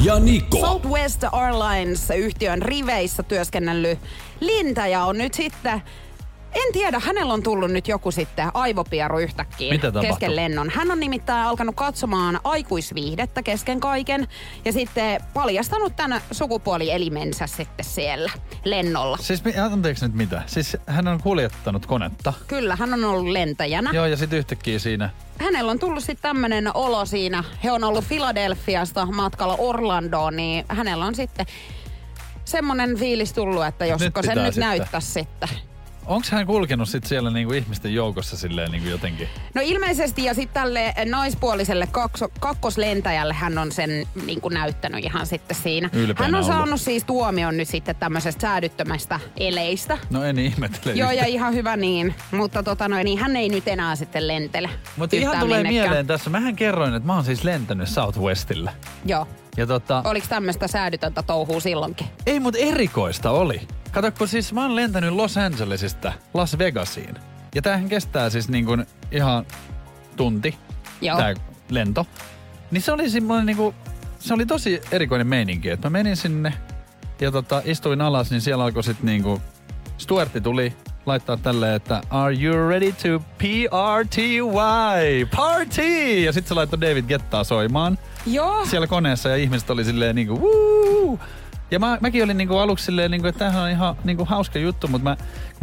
ja 0.05 0.19
Niko. 0.19 0.61
Southwest 0.61 1.25
Airlines-yhtiön 1.33 2.63
riveissä 2.63 3.23
työskennellyt 3.23 3.99
lentäjä 4.41 5.05
on 5.05 5.19
nyt 5.19 5.35
sitten 5.35 5.83
en 6.55 6.73
tiedä, 6.73 7.01
hänellä 7.01 7.33
on 7.33 7.43
tullut 7.43 7.71
nyt 7.71 7.89
joku 7.89 8.11
sitten 8.11 8.51
aivopieru 8.55 9.19
yhtäkkiä 9.19 9.71
Mitä 9.73 9.87
tapahtui? 9.87 10.09
kesken 10.11 10.37
lennon. 10.37 10.71
Hän 10.71 10.91
on 10.91 11.01
nimittäin 11.01 11.47
alkanut 11.47 11.75
katsomaan 11.77 12.41
aikuisviihdettä 12.45 13.43
kesken 13.43 13.81
kaiken 13.81 14.29
ja 14.65 14.73
sitten 14.73 15.21
paljastanut 15.35 15.97
tämän 15.97 16.21
sukupuolielimensä 16.31 17.47
sitten 17.47 17.85
siellä 17.85 18.31
lennolla. 18.65 19.17
Siis 19.21 19.45
mi- 19.45 19.59
anteeksi 19.59 20.05
nyt 20.05 20.15
mitä? 20.15 20.43
Siis 20.47 20.77
hän 20.87 21.09
on 21.09 21.23
kuljettanut 21.23 21.87
konetta. 21.87 22.33
Kyllä, 22.47 22.77
hän 22.77 22.95
on 22.95 23.05
ollut 23.05 23.33
lentäjänä. 23.33 23.91
Joo, 23.93 24.07
ja 24.07 24.17
sitten 24.17 24.39
yhtäkkiä 24.39 24.79
siinä. 24.79 25.11
hänellä 25.39 25.71
on 25.71 25.79
tullut 25.79 26.05
sitten 26.05 26.23
tämmöinen 26.23 26.77
olo 26.77 27.05
siinä. 27.07 27.45
He 27.65 27.73
on 27.73 27.85
ollut 27.85 28.05
Filadelfiasta 28.05 29.07
matkalla 29.07 29.55
Orlandoon, 29.59 30.37
niin 30.37 30.65
hänellä 30.69 31.05
on 31.05 31.15
sitten 31.15 31.47
semmoinen 32.45 32.99
fiilis 32.99 33.33
tullut, 33.33 33.65
että 33.67 33.87
josko 33.87 34.05
Nyt 34.21 34.27
se 34.27 34.35
nyt 34.35 34.45
sitten. 34.55 34.61
näyttäisi 34.69 35.13
sitten. 35.13 35.49
Onko 36.07 36.27
hän 36.31 36.47
kulkenut 36.47 36.89
sitten 36.89 37.09
siellä 37.09 37.31
niinku 37.31 37.53
ihmisten 37.53 37.95
joukossa 37.95 38.37
silleen 38.37 38.71
niinku 38.71 38.89
jotenkin? 38.89 39.29
No 39.55 39.63
ilmeisesti 39.65 40.25
ja 40.25 40.35
sitten 40.35 40.63
tälle 40.63 40.95
naispuoliselle 41.05 41.87
kakso, 41.87 42.29
kakkoslentäjälle 42.41 43.35
hän 43.35 43.59
on 43.59 43.73
sen 43.73 43.91
niin 44.27 44.41
kuin 44.41 44.55
näyttänyt 44.55 45.05
ihan 45.05 45.27
sitten 45.27 45.57
siinä. 45.57 45.91
Ylpeänä 45.93 46.25
hän 46.25 46.35
on 46.35 46.45
ollut. 46.45 46.57
saanut 46.57 46.81
siis 46.81 47.05
tuomion 47.05 47.57
nyt 47.57 47.69
sitten 47.69 47.97
tämmöisestä 47.97 48.41
säädyttömästä 48.41 49.21
eleistä. 49.37 49.99
No 50.11 50.25
en 50.25 50.39
ihmettele 50.39 50.95
Joo, 50.95 51.11
ja 51.11 51.25
ihan 51.27 51.55
hyvä 51.55 51.77
niin. 51.77 52.15
Mutta 52.31 52.63
tota 52.63 52.89
noin, 52.89 53.05
niin 53.05 53.19
hän 53.19 53.37
ei 53.37 53.49
nyt 53.49 53.69
enää 53.69 53.97
sitten 53.97 54.29
lentele. 54.29 54.71
Mutta 54.97 55.17
ihan 55.17 55.39
tulee 55.39 55.63
minnekään. 55.63 55.85
mieleen 55.89 56.07
tässä. 56.07 56.31
Mähän 56.31 56.57
kerroin, 56.57 56.95
että 56.95 57.07
mä 57.07 57.15
oon 57.15 57.25
siis 57.25 57.45
lentänyt 57.45 57.89
Southwestille. 57.89 58.71
Joo. 59.07 59.27
Ja 59.57 59.67
tota, 59.67 60.03
Oliko 60.05 60.27
tämmöistä 60.29 60.69
säädytöntä 60.69 61.23
touhua 61.23 61.61
silloinkin? 61.61 62.07
ei 62.27 62.41
mut 62.41 62.57
erikoista 62.59 63.31
oli. 63.31 63.61
Kato, 63.93 64.11
kun 64.13 64.29
siis 64.29 64.53
mä 64.53 64.63
oon 64.63 64.77
lentänyt 64.77 65.13
Los 65.15 65.37
Angelesista 65.37 66.13
Las 66.35 66.59
Vegasiin. 66.59 67.15
Ja 67.55 67.63
tämähän 67.63 67.89
kestää 67.89 68.31
siis 68.31 68.49
niin 68.49 68.67
kuin 68.67 68.87
ihan 69.11 69.47
tunti, 70.17 70.55
Joo. 71.01 71.17
tää 71.19 71.35
lento. 71.71 72.07
Niin 72.71 72.83
se 72.83 72.93
oli 72.93 73.11
semmoinen 73.11 73.47
niinku, 73.47 73.75
se 74.19 74.35
oli 74.35 74.47
tosi 74.47 74.81
erikoinen 74.93 75.27
meininki, 75.27 75.71
että 75.71 75.87
mä 75.89 75.93
menin 75.93 76.17
sinne 76.17 76.53
ja 77.21 77.31
tota, 77.31 77.63
istuin 77.65 78.01
alas, 78.01 78.31
niin 78.31 78.41
siellä 78.41 78.65
alkoi 78.65 78.85
sit 78.85 79.03
niinku, 79.03 79.43
Stuartti 79.99 80.41
tuli 80.41 80.73
laittaa 81.07 81.37
tälleen, 81.37 81.75
että 81.75 82.03
Are 82.11 82.35
you 82.43 82.69
ready 82.69 82.93
to 82.93 83.25
PRTY? 83.39 85.27
Party! 85.37 86.21
Ja 86.21 86.33
sitten 86.33 86.49
se 86.49 86.55
laittoi 86.55 86.81
David 86.81 87.05
Gettaa 87.05 87.45
soimaan 87.45 87.99
Joo. 88.27 88.67
siellä 88.67 88.87
koneessa 88.87 89.29
ja 89.29 89.37
ihmiset 89.37 89.71
oli 89.71 89.85
silleen 89.85 90.15
niinku 90.15 90.41
Woo! 90.41 91.19
Ja 91.71 91.79
mä, 91.79 91.99
mäkin 92.01 92.25
olin 92.25 92.37
niinku 92.37 92.57
aluksi 92.57 92.85
silleen, 92.85 93.11
niinku, 93.11 93.27
että 93.29 93.39
tämähän 93.39 93.63
on 93.63 93.71
ihan 93.71 93.97
niinku 94.05 94.25
hauska 94.25 94.59
juttu, 94.59 94.89
mutta 94.89 95.09
mä, 95.09 95.17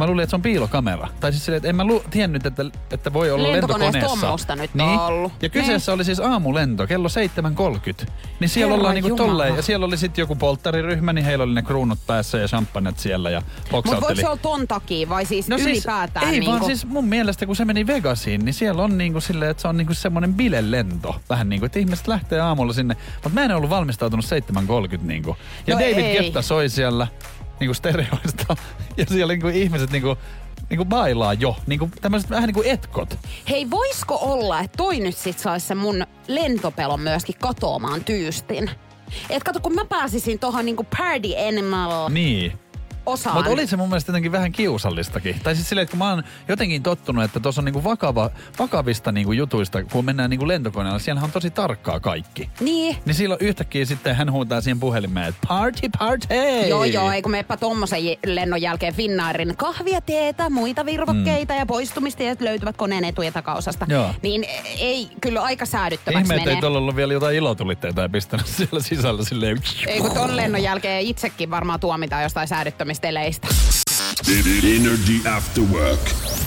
mä 0.04 0.06
luulin, 0.06 0.22
että 0.22 0.30
se 0.30 0.36
on 0.36 0.42
piilokamera. 0.42 1.08
Tai 1.20 1.32
siis 1.32 1.44
silleen, 1.44 1.56
että 1.56 1.68
en 1.68 1.76
mä 1.76 1.84
lu, 1.84 2.02
tiennyt, 2.10 2.46
että, 2.46 2.64
että 2.90 3.12
voi 3.12 3.30
olla 3.30 3.52
Lentokoneessa 3.52 4.56
nyt 4.56 4.74
niin. 4.74 4.88
on 4.88 5.00
ollut. 5.00 5.32
Ja 5.42 5.48
kyseessä 5.48 5.92
oli 5.92 6.04
siis 6.04 6.20
aamulento, 6.20 6.86
kello 6.86 7.08
7.30. 7.08 8.06
Niin 8.40 8.48
siellä 8.48 8.70
Herran 8.70 8.80
ollaan 8.80 8.94
niinku 8.94 9.08
Jumala. 9.08 9.28
tolleen. 9.28 9.56
Ja 9.56 9.62
siellä 9.62 9.86
oli 9.86 9.96
sitten 9.96 10.22
joku 10.22 10.36
polttariryhmä, 10.36 11.12
niin 11.12 11.24
heillä 11.24 11.44
oli 11.44 11.54
ne 11.54 11.62
kruunut 11.62 11.98
päässä 12.06 12.38
ja 12.38 12.48
champagnet 12.48 12.98
siellä 12.98 13.30
ja 13.30 13.42
Mutta 13.72 13.90
voiko 13.90 14.14
se 14.14 14.26
olla 14.28 14.36
ton 14.36 14.68
takia 14.68 15.08
vai 15.08 15.24
siis 15.24 15.48
No 15.48 15.58
siis, 15.58 15.68
ylipäätään? 15.68 16.26
ei 16.26 16.30
niinku, 16.32 16.50
vaan 16.50 16.64
siis 16.64 16.86
mun 16.86 17.04
mielestä 17.04 17.46
kun 17.46 17.56
se 17.56 17.64
meni 17.64 17.86
Vegasiin, 17.86 18.44
niin 18.44 18.54
siellä 18.54 18.82
on 18.82 18.98
niinku 18.98 19.20
silleen, 19.20 19.50
että 19.50 19.60
se 19.60 19.68
on 19.68 19.76
niinku 19.76 19.94
semmoinen 19.94 20.34
bilelento. 20.34 21.16
Vähän 21.30 21.48
niinku, 21.48 21.66
että 21.66 21.78
ihmiset 21.78 22.08
lähtee 22.08 22.40
aamulla 22.40 22.72
sinne. 22.72 22.96
Mutta 23.14 23.28
mä 23.28 23.44
en 23.44 23.56
ollut 23.56 23.70
valmistautunut 23.70 24.24
7.30 24.94 24.98
niinku. 25.02 25.36
Ja 25.66 25.74
No 25.74 25.80
David 25.80 26.04
ei. 26.04 26.18
Ketta 26.22 26.42
soi 26.42 26.68
siellä 26.68 27.06
niinku 27.60 27.74
stereoista. 27.74 28.56
Ja 28.96 29.06
siellä 29.08 29.32
niinku 29.32 29.48
ihmiset 29.48 29.90
niinku, 29.90 30.16
niinku 30.70 30.84
bailaa 30.84 31.34
jo. 31.34 31.56
Niinku 31.66 31.90
tämmöiset 32.00 32.30
vähän 32.30 32.46
niinku 32.46 32.62
etkot. 32.64 33.18
Hei, 33.50 33.70
voisiko 33.70 34.18
olla, 34.22 34.60
että 34.60 34.76
toi 34.76 35.00
nyt 35.00 35.16
sit 35.16 35.38
saisi 35.38 35.66
sen 35.66 35.78
mun 35.78 36.06
lentopelon 36.28 37.00
myöskin 37.00 37.34
katoamaan 37.40 38.04
tyystin? 38.04 38.70
Et 39.30 39.42
kato, 39.42 39.60
kun 39.60 39.74
mä 39.74 39.84
pääsisin 39.84 40.38
tohon 40.38 40.64
niinku 40.64 40.86
party 40.98 41.28
animal 41.48 42.08
Niin. 42.08 42.52
Osaan. 43.06 43.36
Mutta 43.36 43.50
oli 43.50 43.66
se 43.66 43.76
mun 43.76 43.88
mielestä 43.88 44.10
jotenkin 44.10 44.32
vähän 44.32 44.52
kiusallistakin. 44.52 45.40
Tai 45.42 45.54
siis 45.54 45.68
silleen, 45.68 45.82
että 45.82 45.90
kun 45.90 45.98
mä 45.98 46.10
oon 46.10 46.24
jotenkin 46.48 46.82
tottunut, 46.82 47.24
että 47.24 47.40
tuossa 47.40 47.60
on 47.60 47.64
niinku 47.64 47.84
vakava, 47.84 48.30
vakavista 48.58 49.12
niinku 49.12 49.32
jutuista, 49.32 49.84
kun 49.84 50.04
mennään 50.04 50.30
niinku 50.30 50.48
lentokoneella, 50.48 50.98
siellä 50.98 51.22
on 51.22 51.32
tosi 51.32 51.50
tarkkaa 51.50 52.00
kaikki. 52.00 52.50
Niin. 52.60 52.96
Niin 53.04 53.14
silloin 53.14 53.40
yhtäkkiä 53.42 53.84
sitten 53.84 54.16
hän 54.16 54.32
huutaa 54.32 54.60
siihen 54.60 54.80
puhelimeen, 54.80 55.28
että 55.28 55.46
party, 55.48 55.88
party! 55.98 56.26
Joo, 56.68 56.84
joo, 56.84 57.12
ei 57.12 57.22
kun 57.22 57.32
meppä 57.32 57.56
tommosen 57.56 58.06
j- 58.06 58.12
lennon 58.26 58.62
jälkeen 58.62 58.94
Finnairin 58.94 59.56
kahvia, 59.56 60.00
teetä, 60.00 60.50
muita 60.50 60.86
virvokkeita 60.86 61.54
mm. 61.54 61.58
ja 61.58 61.66
poistumistiet 61.66 62.40
löytyvät 62.40 62.76
koneen 62.76 63.04
etu- 63.04 63.22
ja 63.22 63.32
takaosasta. 63.32 63.86
Joo. 63.88 64.14
Niin 64.22 64.44
ei, 64.78 65.08
kyllä 65.20 65.42
aika 65.42 65.66
säädyttäväksi 65.66 66.32
Ihme, 66.32 66.36
menee. 66.36 66.54
ei 66.54 66.60
tuolla 66.60 66.78
ollut 66.78 66.96
vielä 66.96 67.12
jotain 67.12 67.36
ilotulitteita 67.36 68.00
ja 68.02 68.08
pistänyt 68.08 68.46
siellä 68.46 68.82
sisällä 68.82 69.24
silleen. 69.24 69.58
Ei 69.86 70.00
kun 70.00 70.10
ton 70.10 70.36
lennon 70.40 70.62
jälkeen 70.62 71.02
itsekin 71.02 71.50
varmaan 71.50 71.80
tuomitaan 71.80 72.22
jostain 72.22 72.48
säädyttömisteleistä. 72.94 73.48
Energy 74.76 75.28
After 75.36 75.64
Work. 75.64 76.00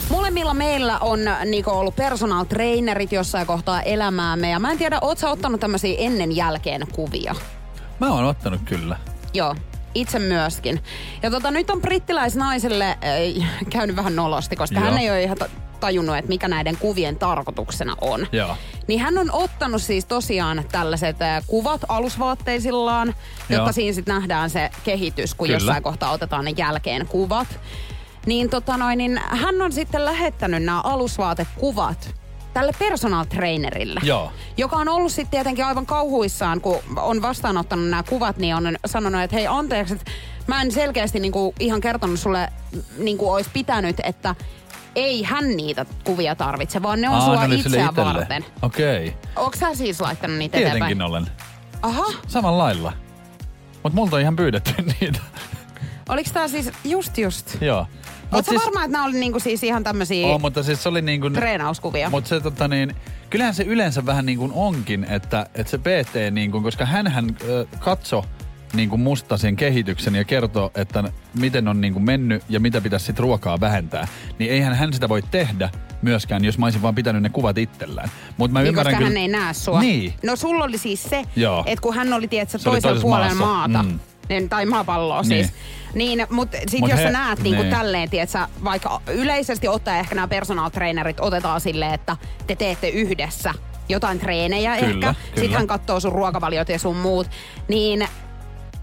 Molemmilla 0.09 0.53
meillä 0.53 0.99
on 0.99 1.19
Niko 1.45 1.71
ollut 1.71 1.95
personal 1.95 2.43
trainerit 2.45 3.11
jossain 3.11 3.47
kohtaa 3.47 3.81
elämäämme 3.81 4.49
ja 4.49 4.59
mä 4.59 4.71
en 4.71 4.77
tiedä, 4.77 4.99
oot 5.01 5.17
sä 5.17 5.29
ottanut 5.29 5.59
tämmöisiä 5.59 5.95
ennen 5.97 6.35
jälkeen 6.35 6.87
kuvia? 6.93 7.35
Mä 7.99 8.07
oon 8.07 8.25
ottanut 8.25 8.61
kyllä. 8.65 8.97
Joo, 9.33 9.55
itse 9.95 10.19
myöskin. 10.19 10.83
Ja 11.23 11.31
tota, 11.31 11.51
nyt 11.51 11.69
on 11.69 11.81
brittiläisnaiselle 11.81 12.89
äh, 12.89 13.49
käynyt 13.69 13.95
vähän 13.95 14.15
nolosti, 14.15 14.55
koska 14.55 14.79
Joo. 14.79 14.85
hän 14.85 14.97
ei 14.97 15.09
ole 15.09 15.23
ihan 15.23 15.37
tajunnut, 15.83 16.17
että 16.17 16.29
mikä 16.29 16.47
näiden 16.47 16.77
kuvien 16.77 17.15
tarkoituksena 17.15 17.95
on. 18.01 18.27
Joo. 18.31 18.57
Niin 18.87 18.99
hän 18.99 19.17
on 19.17 19.31
ottanut 19.31 19.81
siis 19.81 20.05
tosiaan 20.05 20.63
tällaiset 20.71 21.17
kuvat 21.47 21.81
alusvaatteisillaan, 21.87 23.07
jotta 23.49 23.53
Joo. 23.53 23.71
siinä 23.71 23.93
sitten 23.93 24.15
nähdään 24.15 24.49
se 24.49 24.69
kehitys, 24.83 25.35
kun 25.35 25.47
Kyllä. 25.47 25.55
jossain 25.55 25.83
kohtaa 25.83 26.11
otetaan 26.11 26.45
ne 26.45 26.53
jälkeen 26.57 27.07
kuvat. 27.07 27.47
Niin, 28.25 28.49
tota 28.49 28.77
noin, 28.77 28.97
niin 28.97 29.21
hän 29.23 29.61
on 29.61 29.71
sitten 29.71 30.05
lähettänyt 30.05 30.63
nämä 30.63 30.81
alusvaatekuvat 30.81 32.15
tälle 32.53 32.71
personal 32.79 33.25
trainerille. 33.25 33.99
Joo. 34.03 34.31
Joka 34.57 34.75
on 34.75 34.89
ollut 34.89 35.11
sitten 35.11 35.31
tietenkin 35.31 35.65
aivan 35.65 35.85
kauhuissaan, 35.85 36.61
kun 36.61 36.79
on 36.95 37.21
vastaanottanut 37.21 37.89
nämä 37.89 38.03
kuvat, 38.03 38.37
niin 38.37 38.55
on 38.55 38.75
sanonut, 38.85 39.21
että 39.21 39.35
hei 39.35 39.47
anteeksi, 39.47 39.93
että 39.93 40.11
mä 40.47 40.61
en 40.61 40.71
selkeästi 40.71 41.19
niinku 41.19 41.53
ihan 41.59 41.81
kertonut 41.81 42.19
sulle, 42.19 42.49
niin 42.97 43.17
kuin 43.17 43.31
olisi 43.31 43.49
pitänyt, 43.53 43.95
että 44.03 44.35
ei 44.95 45.23
hän 45.23 45.57
niitä 45.57 45.85
kuvia 46.03 46.35
tarvitse, 46.35 46.81
vaan 46.81 47.01
ne 47.01 47.09
on 47.09 47.15
Aa, 47.15 47.25
sua 47.25 47.43
itseä 47.45 47.85
itelle. 47.85 48.13
varten. 48.13 48.45
Okei. 48.61 49.07
Okay. 49.07 49.19
Onko 49.35 49.57
sä 49.57 49.75
siis 49.75 50.01
laittanut 50.01 50.37
niitä 50.37 50.57
Tietenkin 50.57 50.83
eteenpäin? 50.83 51.09
olen. 51.09 51.27
Aha, 51.81 52.05
Samalla 52.27 52.63
lailla. 52.63 52.93
Mut 53.83 53.93
multa 53.93 54.15
on 54.15 54.21
ihan 54.21 54.35
pyydetty 54.35 54.73
niitä. 55.01 55.19
oliko 56.09 56.29
tää 56.33 56.47
siis 56.47 56.71
just 56.83 57.17
just? 57.17 57.61
Joo. 57.61 57.87
Oletko 58.31 58.51
siis... 58.51 58.63
varma, 58.65 58.83
että 58.83 58.91
nämä 58.91 59.05
oli 59.05 59.19
niinku 59.19 59.39
siis 59.39 59.63
ihan 59.63 59.83
tämmöisiä 59.83 60.27
Oo, 60.27 60.39
mutta 60.39 60.63
siis 60.63 60.83
se 60.83 60.89
oli 60.89 61.01
niin 61.01 61.21
kuin... 61.21 61.33
treenauskuvia? 61.33 62.09
Mutta 62.09 62.27
se 62.29 62.39
tota 62.39 62.67
niin, 62.67 62.95
kyllähän 63.29 63.53
se 63.53 63.63
yleensä 63.63 64.05
vähän 64.05 64.25
niin 64.25 64.37
kuin 64.37 64.51
onkin, 64.55 65.03
että, 65.09 65.45
että 65.55 65.71
se 65.71 65.77
PT 65.77 66.15
niin 66.31 66.51
kuin, 66.51 66.63
koska 66.63 66.85
hänhän 66.85 67.37
ö, 67.47 67.65
katso 67.79 68.25
niin 68.73 68.89
kuin 68.89 69.01
musta 69.01 69.37
sen 69.37 69.55
kehityksen 69.55 70.15
ja 70.15 70.23
kertoo, 70.23 70.71
että 70.75 71.03
miten 71.39 71.67
on 71.67 71.81
niin 71.81 71.93
kuin 71.93 72.03
mennyt 72.03 72.43
ja 72.49 72.59
mitä 72.59 72.81
pitäisi 72.81 73.05
sit 73.05 73.19
ruokaa 73.19 73.59
vähentää. 73.59 74.07
Niin 74.39 74.51
eihän 74.51 74.73
hän 74.75 74.93
sitä 74.93 75.09
voi 75.09 75.21
tehdä 75.31 75.69
myöskään, 76.01 76.45
jos 76.45 76.57
mä 76.57 76.65
olisin 76.65 76.81
vaan 76.81 76.95
pitänyt 76.95 77.21
ne 77.23 77.29
kuvat 77.29 77.57
itsellään. 77.57 78.09
Mutta 78.37 78.53
mä 78.53 78.59
Niin, 78.59 78.67
ymmärrän 78.67 78.93
koska 78.93 78.97
kyllä... 78.97 79.09
hän 79.09 79.17
ei 79.17 79.27
näe 79.27 79.53
sua. 79.53 79.79
Niin. 79.81 80.13
No 80.23 80.35
sulla 80.35 80.63
oli 80.63 80.77
siis 80.77 81.03
se, 81.03 81.23
että 81.65 81.81
kun 81.81 81.95
hän 81.95 82.13
oli 82.13 82.27
tietysti 82.27 82.63
toisella 82.63 83.01
puolella 83.01 83.35
maata, 83.35 83.83
Mm. 83.83 83.99
niin, 84.29 84.49
tai 84.49 84.65
maapalloa 84.65 85.23
siis. 85.23 85.53
Niin, 85.93 86.27
mutta 86.29 86.57
sit 86.69 86.79
Mut 86.79 86.89
jos 86.89 86.99
he- 86.99 87.03
sä 87.05 87.11
näet 87.11 87.39
niinku 87.39 87.61
niin. 87.61 87.73
tälleen, 87.75 88.09
tiedätkö, 88.09 88.39
vaikka 88.63 89.01
yleisesti 89.07 89.67
ottaen 89.67 89.99
ehkä 89.99 90.15
nämä 90.15 90.27
personal 90.27 90.69
trainerit 90.69 91.19
otetaan 91.19 91.61
silleen, 91.61 91.93
että 91.93 92.17
te 92.47 92.55
teette 92.55 92.89
yhdessä 92.89 93.53
jotain 93.89 94.19
treenejä 94.19 94.75
Kyllä, 94.75 94.87
ehkä. 94.87 94.93
kyllä. 94.99 95.15
Sitten 95.35 95.51
hän 95.57 95.67
katsoo 95.67 95.99
sun 95.99 96.11
ruokavaliot 96.11 96.69
ja 96.69 96.79
sun 96.79 96.95
muut. 96.97 97.29
Niin 97.67 98.07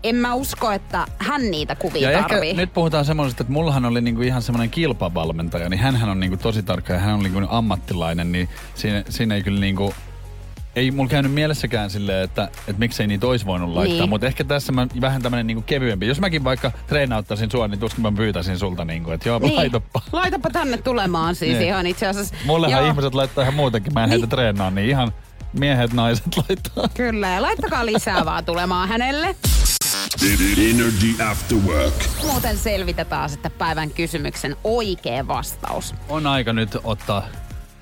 en 0.03 0.17
mä 0.17 0.35
usko, 0.35 0.71
että 0.73 1.07
hän 1.19 1.51
niitä 1.51 1.75
kuvia 1.75 2.11
Ja 2.11 2.23
tarvii. 2.23 2.51
ehkä 2.51 2.63
nyt 2.63 2.75
puhutaan 2.75 3.05
semmoisesta, 3.05 3.43
että 3.43 3.53
mullahan 3.53 3.85
oli 3.85 4.01
niinku 4.01 4.23
ihan 4.23 4.43
semmoinen 4.43 4.71
kilpavalmentaja, 4.71 5.69
niin 5.69 5.81
hänhän 5.81 6.11
on 6.11 6.21
niinku 6.21 6.37
tosi 6.37 6.63
tarkka 6.63 6.93
ja 6.93 6.99
hän 6.99 7.15
on 7.15 7.23
niinku 7.23 7.41
ammattilainen, 7.49 8.33
niin 8.33 8.49
siinä, 8.75 9.05
siinä 9.09 9.35
ei 9.35 9.43
kyllä 9.43 9.61
niinku... 9.61 9.95
Ei 10.77 10.91
mulla 10.91 11.09
käynyt 11.11 11.33
mielessäkään 11.33 11.91
silleen, 11.91 12.25
että, 12.25 12.43
että 12.45 12.79
miksei 12.79 13.07
niitä 13.07 13.27
olisi 13.27 13.47
voinut 13.47 13.71
laittaa, 13.75 13.99
Niin. 13.99 14.09
mutta 14.09 14.27
ehkä 14.27 14.45
tässä 14.45 14.73
mä 14.73 14.87
vähän 15.01 15.23
tämmönen 15.23 15.47
niinku 15.47 15.63
kevyempi. 15.63 16.07
Jos 16.07 16.21
mäkin 16.21 16.45
vaikka 16.45 16.73
treenauttaisin 16.87 17.51
sua, 17.51 17.69
niin 17.69 17.81
tuskin 17.81 18.03
mä 18.03 18.13
pyytäisin 18.13 18.59
sulta 18.59 18.85
niinku, 18.85 19.11
että 19.11 19.29
joo, 19.29 19.39
niin. 19.39 19.57
laitapa. 19.57 20.01
Laitapa 20.13 20.51
tänne 20.59 20.79
tulemaan 20.79 21.35
siis 21.35 21.59
Niin. 21.59 21.69
ihan 21.69 21.87
itse 21.87 22.07
asiassa. 22.07 22.35
Mullehan 22.45 22.81
Joo. 22.83 22.91
ihmiset 22.91 23.15
laittaa 23.15 23.43
ihan 23.43 23.55
muutenkin, 23.55 23.95
mä 23.95 24.05
en 24.05 24.11
Niin. 24.11 24.21
heitä 24.21 24.27
treenaa, 24.37 24.71
niin 24.71 24.89
ihan 24.89 25.13
miehet, 25.59 25.93
naiset 25.93 26.27
laittaa. 26.49 26.89
Kyllä, 26.95 27.29
ja 27.29 27.43
laittakaa 27.43 27.87
lisää 27.87 28.25
vaan 28.31 28.45
tulemaan 28.45 28.89
hänelle. 28.89 29.37
Energy 30.71 31.23
After 31.31 31.59
Work. 31.59 31.95
Muuten 32.23 32.59
selvitetään 32.59 33.31
sitten 33.31 33.53
päivän 33.53 33.91
kysymyksen 33.91 34.57
oikea 34.65 35.29
vastaus. 35.29 35.95
On 36.09 36.27
aika 36.27 36.53
nyt 36.53 36.71
ottaa 36.85 37.27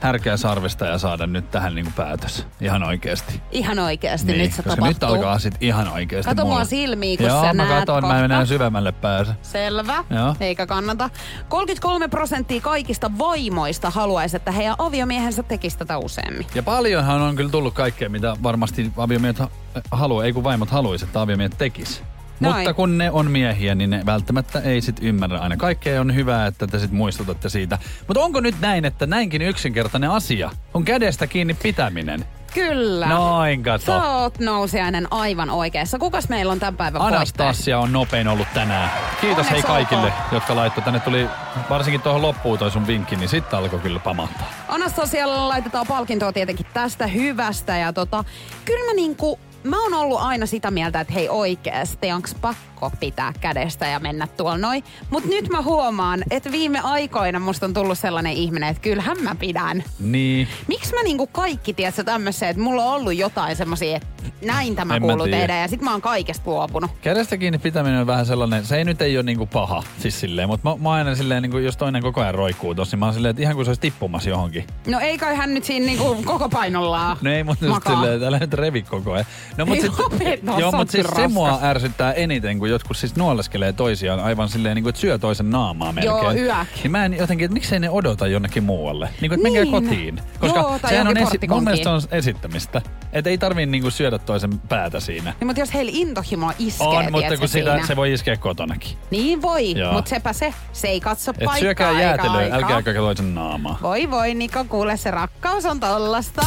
härkää 0.00 0.36
sarvista 0.36 0.86
ja 0.86 0.98
saada 0.98 1.26
nyt 1.26 1.50
tähän 1.50 1.74
niinku 1.74 1.92
päätös. 1.96 2.46
Ihan 2.60 2.82
oikeesti. 2.82 3.42
Ihan 3.50 3.78
oikeasti 3.78 4.26
Niin, 4.32 4.38
nyt 4.38 4.52
se 4.52 4.62
koska 4.62 4.76
tapahtuu. 4.76 5.08
nyt 5.08 5.16
alkaa 5.16 5.38
sit 5.38 5.54
ihan 5.60 5.88
oikeesti 5.88 6.28
Kato 6.34 6.46
mua 6.46 6.64
silmiin, 6.64 7.18
kun 7.18 7.26
Joo, 7.26 7.42
sä 7.42 7.52
mä 7.54 7.64
näet 7.64 7.78
katon, 7.86 8.06
mä 8.06 8.20
menen 8.20 8.46
syvemmälle 8.46 8.92
päässä. 8.92 9.34
Selvä, 9.42 10.04
Joo. 10.10 10.36
eikä 10.40 10.66
kannata. 10.66 11.10
33 11.48 12.08
prosenttia 12.08 12.60
kaikista 12.60 13.10
vaimoista 13.18 13.90
haluaisi, 13.90 14.36
että 14.36 14.50
heidän 14.52 14.74
aviomiehensä 14.78 15.42
tekisi 15.42 15.78
tätä 15.78 15.98
useammin. 15.98 16.46
Ja 16.54 16.62
paljonhan 16.62 17.20
on 17.22 17.36
kyllä 17.36 17.50
tullut 17.50 17.74
kaikkea, 17.74 18.08
mitä 18.08 18.36
varmasti 18.42 18.92
aviomiehet 18.96 19.38
ha- 19.38 19.48
haluaa, 19.90 20.24
ei 20.24 20.32
kun 20.32 20.44
vaimot 20.44 20.70
haluaisi, 20.70 21.04
että 21.04 21.20
aviomiehet 21.20 21.58
tekis. 21.58 22.02
Noin. 22.40 22.56
Mutta 22.56 22.74
kun 22.74 22.98
ne 22.98 23.10
on 23.10 23.30
miehiä, 23.30 23.74
niin 23.74 23.90
ne 23.90 24.02
välttämättä 24.06 24.60
ei 24.60 24.80
sit 24.80 24.96
ymmärrä 25.02 25.38
aina. 25.38 25.56
Kaikkea 25.56 26.00
on 26.00 26.14
hyvä, 26.14 26.46
että 26.46 26.66
te 26.66 26.78
sit 26.78 26.90
muistutatte 26.90 27.48
siitä. 27.48 27.78
Mutta 28.06 28.20
onko 28.20 28.40
nyt 28.40 28.54
näin, 28.60 28.84
että 28.84 29.06
näinkin 29.06 29.42
yksinkertainen 29.42 30.10
asia 30.10 30.50
on 30.74 30.84
kädestä 30.84 31.26
kiinni 31.26 31.54
pitäminen? 31.54 32.24
Kyllä. 32.54 33.06
Noin, 33.06 33.62
kato. 33.62 33.84
Sä 33.84 34.02
oot 34.02 34.38
nousiainen 34.38 35.12
aivan 35.12 35.50
oikeassa. 35.50 35.98
Kukas 35.98 36.28
meillä 36.28 36.52
on 36.52 36.58
tämän 36.58 36.76
päivän? 36.76 37.02
Anastasia 37.02 37.78
on 37.78 37.92
nopein 37.92 38.28
ollut 38.28 38.48
tänään. 38.54 38.90
Kiitos 39.20 39.46
Onneksi 39.46 39.52
hei 39.52 39.62
kaikille, 39.62 40.02
olkoon. 40.02 40.22
jotka 40.32 40.56
laittoi. 40.56 40.84
Tänne 40.84 41.00
tuli 41.00 41.26
varsinkin 41.70 42.02
tuohon 42.02 42.22
loppuun 42.22 42.58
toi 42.58 42.70
sun 42.70 42.86
vinkki, 42.86 43.16
niin 43.16 43.28
sitten 43.28 43.58
alkoi 43.58 43.78
kyllä 43.78 44.00
pamahtaa. 44.00 44.50
Anastasialle 44.68 45.36
laitetaan 45.36 45.86
palkintoa 45.86 46.32
tietenkin 46.32 46.66
tästä 46.74 47.06
hyvästä. 47.06 47.76
Ja 47.76 47.92
tota, 47.92 48.24
kyllä 48.64 48.84
mä 48.86 48.94
niinku, 48.94 49.38
mä 49.64 49.82
oon 49.82 49.94
ollut 49.94 50.20
aina 50.20 50.46
sitä 50.46 50.70
mieltä, 50.70 51.00
että 51.00 51.12
hei 51.12 51.28
oikeesti, 51.28 52.12
onks 52.12 52.34
pakko 52.34 52.90
pitää 53.00 53.32
kädestä 53.40 53.86
ja 53.86 54.00
mennä 54.00 54.26
tuolla 54.26 54.58
noin. 54.58 54.84
Mut 55.10 55.24
nyt 55.24 55.48
mä 55.48 55.62
huomaan, 55.62 56.24
että 56.30 56.52
viime 56.52 56.80
aikoina 56.80 57.38
musta 57.38 57.66
on 57.66 57.74
tullut 57.74 57.98
sellainen 57.98 58.32
ihminen, 58.32 58.68
että 58.68 58.82
kyllähän 58.82 59.22
mä 59.22 59.34
pidän. 59.34 59.84
Niin. 60.00 60.48
Miksi 60.68 60.94
mä 60.94 61.02
niinku 61.02 61.26
kaikki, 61.26 61.74
tiedätkö, 61.74 62.04
tämmöisiä, 62.04 62.48
että 62.48 62.62
mulla 62.62 62.84
on 62.84 62.94
ollut 62.94 63.14
jotain 63.14 63.56
semmosia, 63.56 63.96
että 63.96 64.17
näin 64.44 64.76
tämä 64.76 64.96
En 64.96 65.02
kuuluu 65.02 65.26
tehdä 65.28 65.56
ja 65.60 65.68
sit 65.68 65.82
mä 65.82 65.90
oon 65.92 66.00
kaikesta 66.00 66.50
luopunut. 66.50 66.90
Kädestä 67.02 67.36
kiinni 67.36 67.58
pitäminen 67.58 68.00
on 68.00 68.06
vähän 68.06 68.26
sellainen, 68.26 68.64
se 68.66 68.76
ei 68.76 68.84
nyt 68.84 69.02
ei 69.02 69.16
ole 69.16 69.22
niinku 69.22 69.46
paha, 69.46 69.82
siis 69.98 70.20
silleen, 70.20 70.48
mutta 70.48 70.70
mä, 70.70 70.76
mä 70.82 70.92
aina 70.92 71.14
silleen, 71.14 71.42
niinku, 71.42 71.58
jos 71.58 71.76
toinen 71.76 72.02
koko 72.02 72.20
ajan 72.20 72.34
roikkuu 72.34 72.74
tossa, 72.74 72.94
niin 72.94 73.00
mä 73.00 73.06
oon 73.06 73.14
silleen, 73.14 73.30
että 73.30 73.42
ihan 73.42 73.54
kuin 73.54 73.64
se 73.64 73.70
olisi 73.70 73.80
tippumassa 73.80 74.30
johonkin. 74.30 74.64
No 74.86 74.98
ei 75.00 75.18
kai 75.18 75.34
hän 75.36 75.54
nyt 75.54 75.64
siinä 75.64 75.86
niinku 75.86 76.22
koko 76.24 76.48
painollaan 76.48 77.16
No 77.22 77.30
ei, 77.32 77.44
mutta 77.44 77.64
just 77.66 77.80
silleen, 77.86 78.14
että 78.14 78.26
älä 78.26 78.38
nyt 78.38 78.54
revi 78.54 78.82
koko 78.82 79.12
ajan. 79.12 79.26
No, 79.56 79.66
mut 79.66 79.80
sit, 79.80 79.98
lopeta, 79.98 80.52
joo, 80.58 80.72
mutta 80.72 80.92
siis 80.92 81.06
kyllä 81.06 81.20
se 81.20 81.28
mua 81.28 81.48
raskas. 81.48 81.64
ärsyttää 81.68 82.12
eniten, 82.12 82.58
kun 82.58 82.70
jotkut 82.70 82.96
siis 82.96 83.16
nuoleskelee 83.16 83.72
toisiaan 83.72 84.20
aivan 84.20 84.48
silleen, 84.48 84.74
niin 84.74 84.82
kuin, 84.82 84.90
että 84.90 85.00
syö 85.00 85.18
toisen 85.18 85.50
naamaa 85.50 85.92
melkein. 85.92 86.16
Joo, 86.16 86.32
yäk. 86.32 86.68
Niin 86.82 86.90
mä 86.90 87.04
en 87.04 87.16
jotenkin, 87.18 87.44
että 87.44 87.54
miksei 87.54 87.80
ne 87.80 87.90
odota 87.90 88.26
jonnekin 88.26 88.62
muualle. 88.62 89.08
Niin 89.20 89.30
kuin, 89.30 89.32
että 89.32 89.42
menkää 89.42 89.62
Niin. 89.64 89.72
kotiin. 89.72 90.20
Koska 90.40 90.58
Joo, 90.60 90.78
sehän 90.88 91.08
on 91.08 91.16
esi- 91.16 91.38
mun 91.48 91.64
mielestä 91.64 91.90
on 91.90 92.00
esittämistä. 92.10 92.82
Että 93.12 93.30
ei 93.30 93.38
tarvii 93.38 93.66
niin 93.66 93.82
kuin 93.82 93.92
syödä 94.10 94.24
toisen 94.24 94.58
päätä 94.58 95.00
siinä. 95.00 95.34
Niin, 95.40 95.46
mutta 95.46 95.60
jos 95.60 95.74
heillä 95.74 95.92
intohimo 95.94 96.52
iskee, 96.58 96.86
On, 96.86 97.12
mutta 97.12 97.36
kun 97.38 97.48
sitä, 97.48 97.70
siinä. 97.72 97.86
se 97.86 97.96
voi 97.96 98.12
iskeä 98.12 98.36
kotonakin. 98.36 98.98
Niin 99.10 99.42
voi, 99.42 99.72
Joo. 99.78 99.92
mutta 99.92 100.08
sepä 100.08 100.32
se. 100.32 100.54
Se 100.72 100.88
ei 100.88 101.00
katso 101.00 101.30
Et 101.30 101.36
paikkaa 101.36 101.58
syökää 101.58 101.90
eikä 101.90 102.02
jäätelöä, 102.02 102.36
aikaa. 102.38 102.56
älkää 102.58 102.82
käykää 102.82 103.02
toisen 103.02 103.34
naamaa. 103.34 103.78
Voi 103.82 104.10
voi, 104.10 104.34
Niko, 104.34 104.64
kuule 104.64 104.96
se 104.96 105.10
rakkaus 105.10 105.64
on 105.64 105.80
tollasta. 105.80 106.42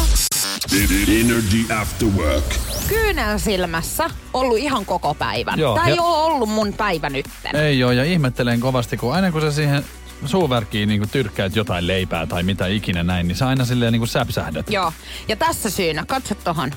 Energy 1.08 1.74
After 1.82 2.08
Work. 2.08 2.46
Kyynel 2.88 3.38
silmässä 3.38 4.10
ollut 4.34 4.58
ihan 4.58 4.86
koko 4.86 5.14
päivän. 5.14 5.60
Joo, 5.60 5.76
Tää 5.76 5.88
ei 5.88 5.98
oo 6.00 6.26
ollut 6.26 6.50
mun 6.50 6.74
päivä 6.74 7.10
nytten. 7.10 7.56
Ei 7.56 7.84
oo, 7.84 7.92
ja 7.92 8.04
ihmettelen 8.04 8.60
kovasti, 8.60 8.98
kun 8.98 9.14
aina 9.14 9.32
kun 9.32 9.42
sä 9.42 9.52
siihen 9.52 9.86
suuverkkiin 10.26 10.90
niin 10.90 11.10
tyrkkäät 11.10 11.56
jotain 11.56 11.88
leipää 11.88 12.26
tai 12.26 12.44
mitä 12.44 12.68
ikinä 12.68 13.04
näin, 13.04 13.28
niin 13.28 13.36
sä 13.36 13.48
aina 13.48 13.66
silleen 13.66 13.94
niin 13.94 14.08
säpsähdät. 14.08 14.70
Joo, 14.70 14.94
ja 15.28 15.36
tässä 15.36 15.70
syynä, 15.70 16.04
katso 16.08 16.36
tohon. 16.36 16.72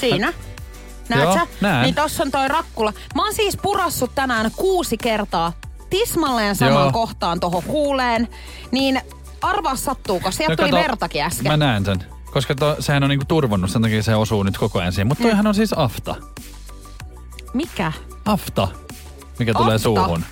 Siinä. 0.00 0.32
Näet 1.08 1.22
Joo, 1.24 1.34
sä? 1.34 1.46
näen. 1.60 1.82
Niin 1.82 1.94
tossa 1.94 2.22
on 2.22 2.30
toi 2.30 2.48
rakkula. 2.48 2.92
Mä 3.14 3.24
oon 3.24 3.34
siis 3.34 3.56
purassut 3.56 4.14
tänään 4.14 4.50
kuusi 4.56 4.96
kertaa 4.96 5.52
tismalleen 5.90 6.56
samaan 6.56 6.84
Joo. 6.84 6.92
kohtaan 6.92 7.40
tohon 7.40 7.62
huuleen. 7.66 8.28
Niin 8.70 9.00
arvaa 9.42 9.76
sattuuko, 9.76 10.30
sieltä 10.30 10.52
No 10.52 10.56
tuli 10.56 10.70
kato, 10.70 10.82
vertakin 10.82 11.22
äsken. 11.22 11.52
Mä 11.52 11.56
näen 11.56 11.84
sen. 11.84 12.04
Koska 12.32 12.54
to, 12.54 12.76
sehän 12.78 13.02
on 13.02 13.08
niinku 13.08 13.24
turvonnut, 13.28 13.70
sen 13.70 13.82
takia 13.82 14.02
se 14.02 14.14
osuu 14.14 14.42
nyt 14.42 14.58
koko 14.58 14.78
ajan 14.78 14.92
siihen. 14.92 15.06
Mutta 15.06 15.22
toihan 15.22 15.46
on 15.46 15.54
siis 15.54 15.72
afta. 15.76 16.14
Mikä? 17.54 17.92
Afta, 18.24 18.68
mikä 19.38 19.54
tulee 19.54 19.74
Afta? 19.74 19.82
suuhun. 19.82 20.24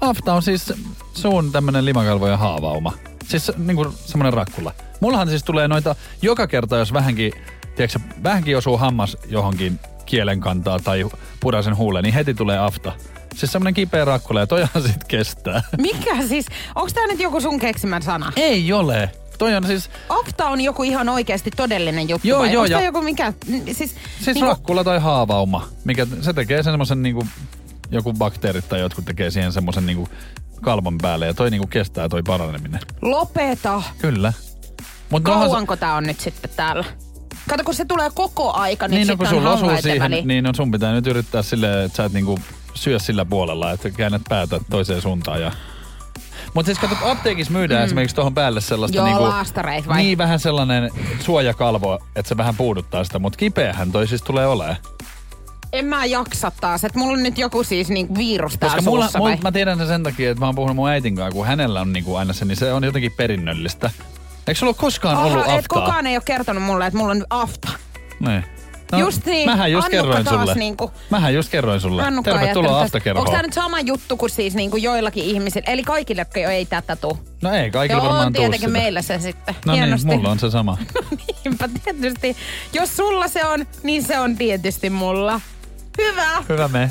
Afta 0.00 0.34
on 0.34 0.42
siis 0.42 0.72
suun 1.14 1.52
tämmönen 1.52 1.84
limakalvo 1.84 2.28
ja 2.28 2.36
haavauma. 2.36 2.92
Siis 3.28 3.52
niinku 3.56 3.94
semmonen 4.04 4.32
rakkula. 4.32 4.72
Mullahan 5.00 5.28
siis 5.28 5.44
tulee 5.44 5.68
noita 5.68 5.94
joka 6.22 6.46
kerta, 6.46 6.76
jos 6.76 6.92
vähänkin, 6.92 7.32
tiedätkö, 7.76 7.98
vähänkin 8.22 8.56
osuu 8.56 8.78
hammas 8.78 9.16
johonkin 9.28 9.80
kielen 10.06 10.40
kantaa 10.40 10.78
tai 10.78 11.04
puraisen 11.40 11.76
huuleen, 11.76 12.02
niin 12.02 12.14
heti 12.14 12.34
tulee 12.34 12.58
afta. 12.58 12.92
Siis 13.34 13.52
semmonen 13.52 13.74
kipeä 13.74 14.04
rakkula 14.04 14.40
ja 14.40 14.46
toihan 14.46 14.82
sit 14.86 15.04
kestää. 15.08 15.62
Mikä 15.78 16.22
siis? 16.28 16.46
Onko 16.74 16.90
tää 16.94 17.06
nyt 17.06 17.20
joku 17.20 17.40
sun 17.40 17.58
keksimän 17.58 18.02
sana? 18.02 18.32
Ei 18.36 18.72
ole. 18.72 19.10
Toi 19.38 19.54
on 19.54 19.66
siis, 19.66 19.90
Opta 20.08 20.46
on 20.46 20.60
joku 20.60 20.82
ihan 20.82 21.08
oikeasti 21.08 21.50
todellinen 21.56 22.08
juttu 22.08 22.28
Joo, 22.28 22.38
vai 22.40 22.52
joo, 22.52 22.64
ja- 22.64 22.80
joku 22.80 23.02
mikä? 23.02 23.32
Siis, 23.64 23.76
siis 23.76 23.96
niinku- 24.26 24.46
rakkula 24.46 24.84
tai 24.84 24.98
haavauma, 24.98 25.68
mikä 25.84 26.06
se 26.20 26.32
tekee 26.32 26.62
semmoisen 26.62 27.02
niinku, 27.02 27.26
joku 27.90 28.12
bakteerit 28.12 28.68
tai 28.68 28.80
jotkut 28.80 29.04
tekee 29.04 29.30
siihen 29.30 29.52
semmoisen 29.52 29.86
niinku 29.86 30.08
kalvon 30.62 30.98
päälle 30.98 31.26
ja 31.26 31.34
toi 31.34 31.50
niinku 31.50 31.66
kestää 31.66 32.08
toi 32.08 32.22
paraneminen. 32.22 32.80
Lopeta. 33.02 33.82
Kyllä. 33.98 34.32
Mut 35.10 35.22
Kauanko 35.22 35.76
tää 35.76 35.94
on 35.94 36.04
nyt 36.04 36.20
sitten 36.20 36.50
täällä? 36.56 36.84
Kato, 37.48 37.64
kun 37.64 37.74
se 37.74 37.84
tulee 37.84 38.10
koko 38.14 38.52
aika, 38.52 38.88
niin, 38.88 38.96
Niin, 38.96 39.06
no, 39.06 39.12
sitten 39.12 39.28
kun 39.28 39.46
on 39.46 39.52
osuu 39.52 39.82
siihen, 39.82 40.00
väliin. 40.02 40.28
niin 40.28 40.44
no 40.44 40.54
sun 40.54 40.70
pitää 40.70 40.92
nyt 40.92 41.06
yrittää 41.06 41.42
silleen, 41.42 41.84
että 41.86 41.96
sä 41.96 42.04
et 42.04 42.12
niinku 42.12 42.38
syö 42.74 42.98
sillä 42.98 43.24
puolella, 43.24 43.72
että 43.72 43.90
käännät 43.90 44.22
päätä 44.28 44.60
toiseen 44.70 45.02
suuntaan 45.02 45.40
ja... 45.40 45.52
Mutta 46.54 46.66
siis 46.66 46.78
kato, 46.78 47.10
apteekissa 47.10 47.52
myydään 47.52 47.80
mm. 47.82 47.84
esimerkiksi 47.84 48.16
tuohon 48.16 48.34
päälle 48.34 48.60
sellaista 48.60 48.96
Joo, 48.96 49.06
niinku... 49.06 49.22
laastareita 49.22 49.88
vai? 49.88 50.02
Niin, 50.02 50.18
vähän 50.18 50.38
sellainen 50.38 50.90
suojakalvo, 51.20 51.98
että 52.16 52.28
se 52.28 52.36
vähän 52.36 52.56
puuduttaa 52.56 53.04
sitä, 53.04 53.18
mutta 53.18 53.36
kipeähän 53.36 53.92
toi 53.92 54.06
siis 54.08 54.22
tulee 54.22 54.46
olemaan. 54.46 54.76
En 55.72 55.84
mä 55.84 56.04
jaksa 56.04 56.52
taas, 56.60 56.84
että 56.84 56.98
mulla 56.98 57.12
on 57.12 57.22
nyt 57.22 57.38
joku 57.38 57.64
siis 57.64 57.88
niinku 57.88 58.16
virus 58.16 58.58
täällä 58.58 58.76
Koska 58.76 58.90
mulla, 58.90 59.04
suussa 59.04 59.18
mulla, 59.18 59.30
vai? 59.30 59.38
mä 59.42 59.52
tiedän 59.52 59.78
sen 59.78 59.86
sen 59.86 60.02
takia, 60.02 60.30
että 60.30 60.40
mä 60.40 60.46
oon 60.46 60.54
puhunut 60.54 60.76
mun 60.76 60.88
äitin 60.88 61.16
kanssa, 61.16 61.32
kun 61.32 61.46
hänellä 61.46 61.80
on 61.80 61.92
niinku 61.92 62.16
aina 62.16 62.32
se, 62.32 62.44
niin 62.44 62.56
se 62.56 62.72
on 62.72 62.84
jotenkin 62.84 63.12
perinnöllistä. 63.12 63.90
Eikö 64.48 64.58
sulla 64.58 64.70
ole 64.70 64.76
koskaan 64.78 65.18
ollut 65.18 65.32
Aha, 65.46 65.52
et 65.54 65.58
aftaa? 65.58 65.80
kukaan 65.82 66.06
ei 66.06 66.16
ole 66.16 66.22
kertonut 66.24 66.62
mulle, 66.62 66.86
että 66.86 66.98
mulla 66.98 67.10
on 67.12 67.24
afta. 67.30 67.68
Niin. 68.20 68.44
Just 68.98 69.26
niin. 69.26 69.50
Mähän 69.50 69.72
just 69.72 69.84
Annukka 69.86 70.16
kerroin 70.16 70.40
sulle. 70.40 70.54
niinku- 70.54 70.90
Mähän 71.10 71.34
just 71.34 71.48
kerroin 71.50 71.80
sulle. 71.80 72.02
Annukka 72.02 72.30
Tervetuloa 72.32 72.80
aftakerhoon. 72.80 73.20
Onko 73.20 73.30
tämä 73.30 73.42
nyt 73.42 73.52
sama 73.52 73.80
juttu 73.80 74.16
kuin 74.16 74.30
siis 74.30 74.54
niinku 74.54 74.76
joillakin 74.76 75.24
ihmisillä, 75.24 75.72
eli 75.72 75.82
kaikille, 75.82 76.26
ei 76.50 76.66
tätä 76.66 76.96
tuu? 76.96 77.18
No 77.42 77.52
ei, 77.52 77.70
kaikilla 77.70 77.98
Joo, 78.02 78.04
varmaan 78.08 78.26
on 78.26 78.32
tietenkin 78.32 78.60
sitä. 78.60 78.72
meillä 78.72 79.02
se 79.02 79.18
sitten. 79.18 79.54
No 79.66 79.72
Hienosti. 79.72 80.08
niin, 80.08 80.18
mulla 80.18 80.30
on 80.30 80.38
se 80.38 80.50
sama. 80.50 80.78
Niinpä 81.44 81.68
tietysti. 81.84 82.36
Jos 82.72 82.96
sulla 82.96 83.28
se 83.28 83.44
on, 83.44 83.66
niin 83.82 84.02
se 84.02 84.18
on 84.20 84.36
tietysti 84.36 84.90
mulla. 84.90 85.40
Hyvä. 85.98 86.44
Hyvä 86.48 86.68
me. 86.68 86.90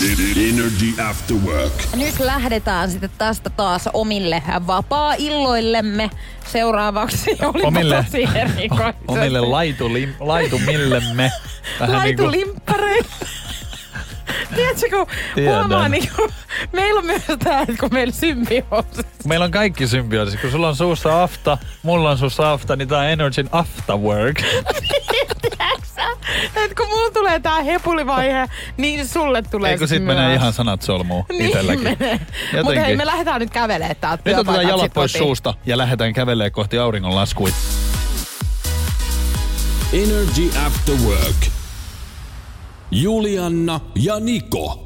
Energy 0.00 1.02
After 1.10 1.36
Work. 1.36 1.72
Nyt 1.96 2.18
lähdetään 2.18 2.90
sitten 2.90 3.10
tästä 3.18 3.50
taas 3.50 3.88
omille 3.92 4.42
vapaa-illoillemme 4.66 6.10
seuraavaksi. 6.46 7.30
Olipa 7.54 7.68
Omille, 7.68 8.04
tosi 8.04 8.28
erikoisesti. 8.34 9.04
omille 9.08 9.40
laitulim, 9.40 10.14
laitumillemme. 10.20 11.32
Vähän 11.80 12.02
niinku, 12.02 12.22
Laitulimppareille. 12.24 13.06
Tiedätkö, 14.56 14.86
kun 14.90 15.06
Tiedän. 15.34 15.54
huomaa, 15.54 15.88
niin 15.88 16.10
kun, 16.16 16.30
meillä 16.72 16.98
on 16.98 17.06
myös 17.06 17.22
tämä, 17.44 17.60
että 17.60 17.74
kun 17.80 17.88
meillä 17.92 18.12
symbioosi. 18.12 19.02
meillä 19.26 19.44
on 19.44 19.50
kaikki 19.50 19.86
symbioosi. 19.88 20.36
Kun 20.36 20.50
sulla 20.50 20.68
on 20.68 20.76
suussa 20.76 21.22
afta, 21.22 21.58
mulla 21.82 22.10
on 22.10 22.18
suussa 22.18 22.52
afta, 22.52 22.76
niin 22.76 22.88
tää 22.88 22.98
on 22.98 23.06
Energyn 23.06 23.48
after 23.52 23.96
Että 26.64 26.74
kun 26.76 26.88
mulla 26.88 27.10
tulee 27.10 27.40
tää 27.40 27.62
hepulivaihe, 27.62 28.46
niin 28.76 29.08
sulle 29.08 29.42
tulee 29.42 29.70
Ei 29.72 29.78
kun 29.78 29.88
sit 29.88 30.04
menee 30.04 30.34
ihan 30.34 30.52
sanat 30.52 30.82
solmuun 30.82 31.24
niin 31.28 31.44
itselläkin. 31.46 31.98
Mutta 32.64 32.80
hei, 32.80 32.96
me 32.96 33.06
lähdetään 33.06 33.40
nyt 33.40 33.50
kävelemään 33.50 33.96
täältä 34.00 34.22
Nyt 34.24 34.38
otetaan 34.38 34.68
jalat 34.68 34.92
pois 34.94 35.12
kotiin. 35.12 35.24
suusta 35.24 35.54
ja 35.66 35.78
lähdetään 35.78 36.12
kävelemään 36.12 36.52
kohti 36.52 36.78
auringonlaskua. 36.78 37.48
Energy 39.92 40.50
After 40.66 40.94
Work. 40.94 41.46
Julianna 42.90 43.80
ja 43.94 44.20
Niko. 44.20 44.85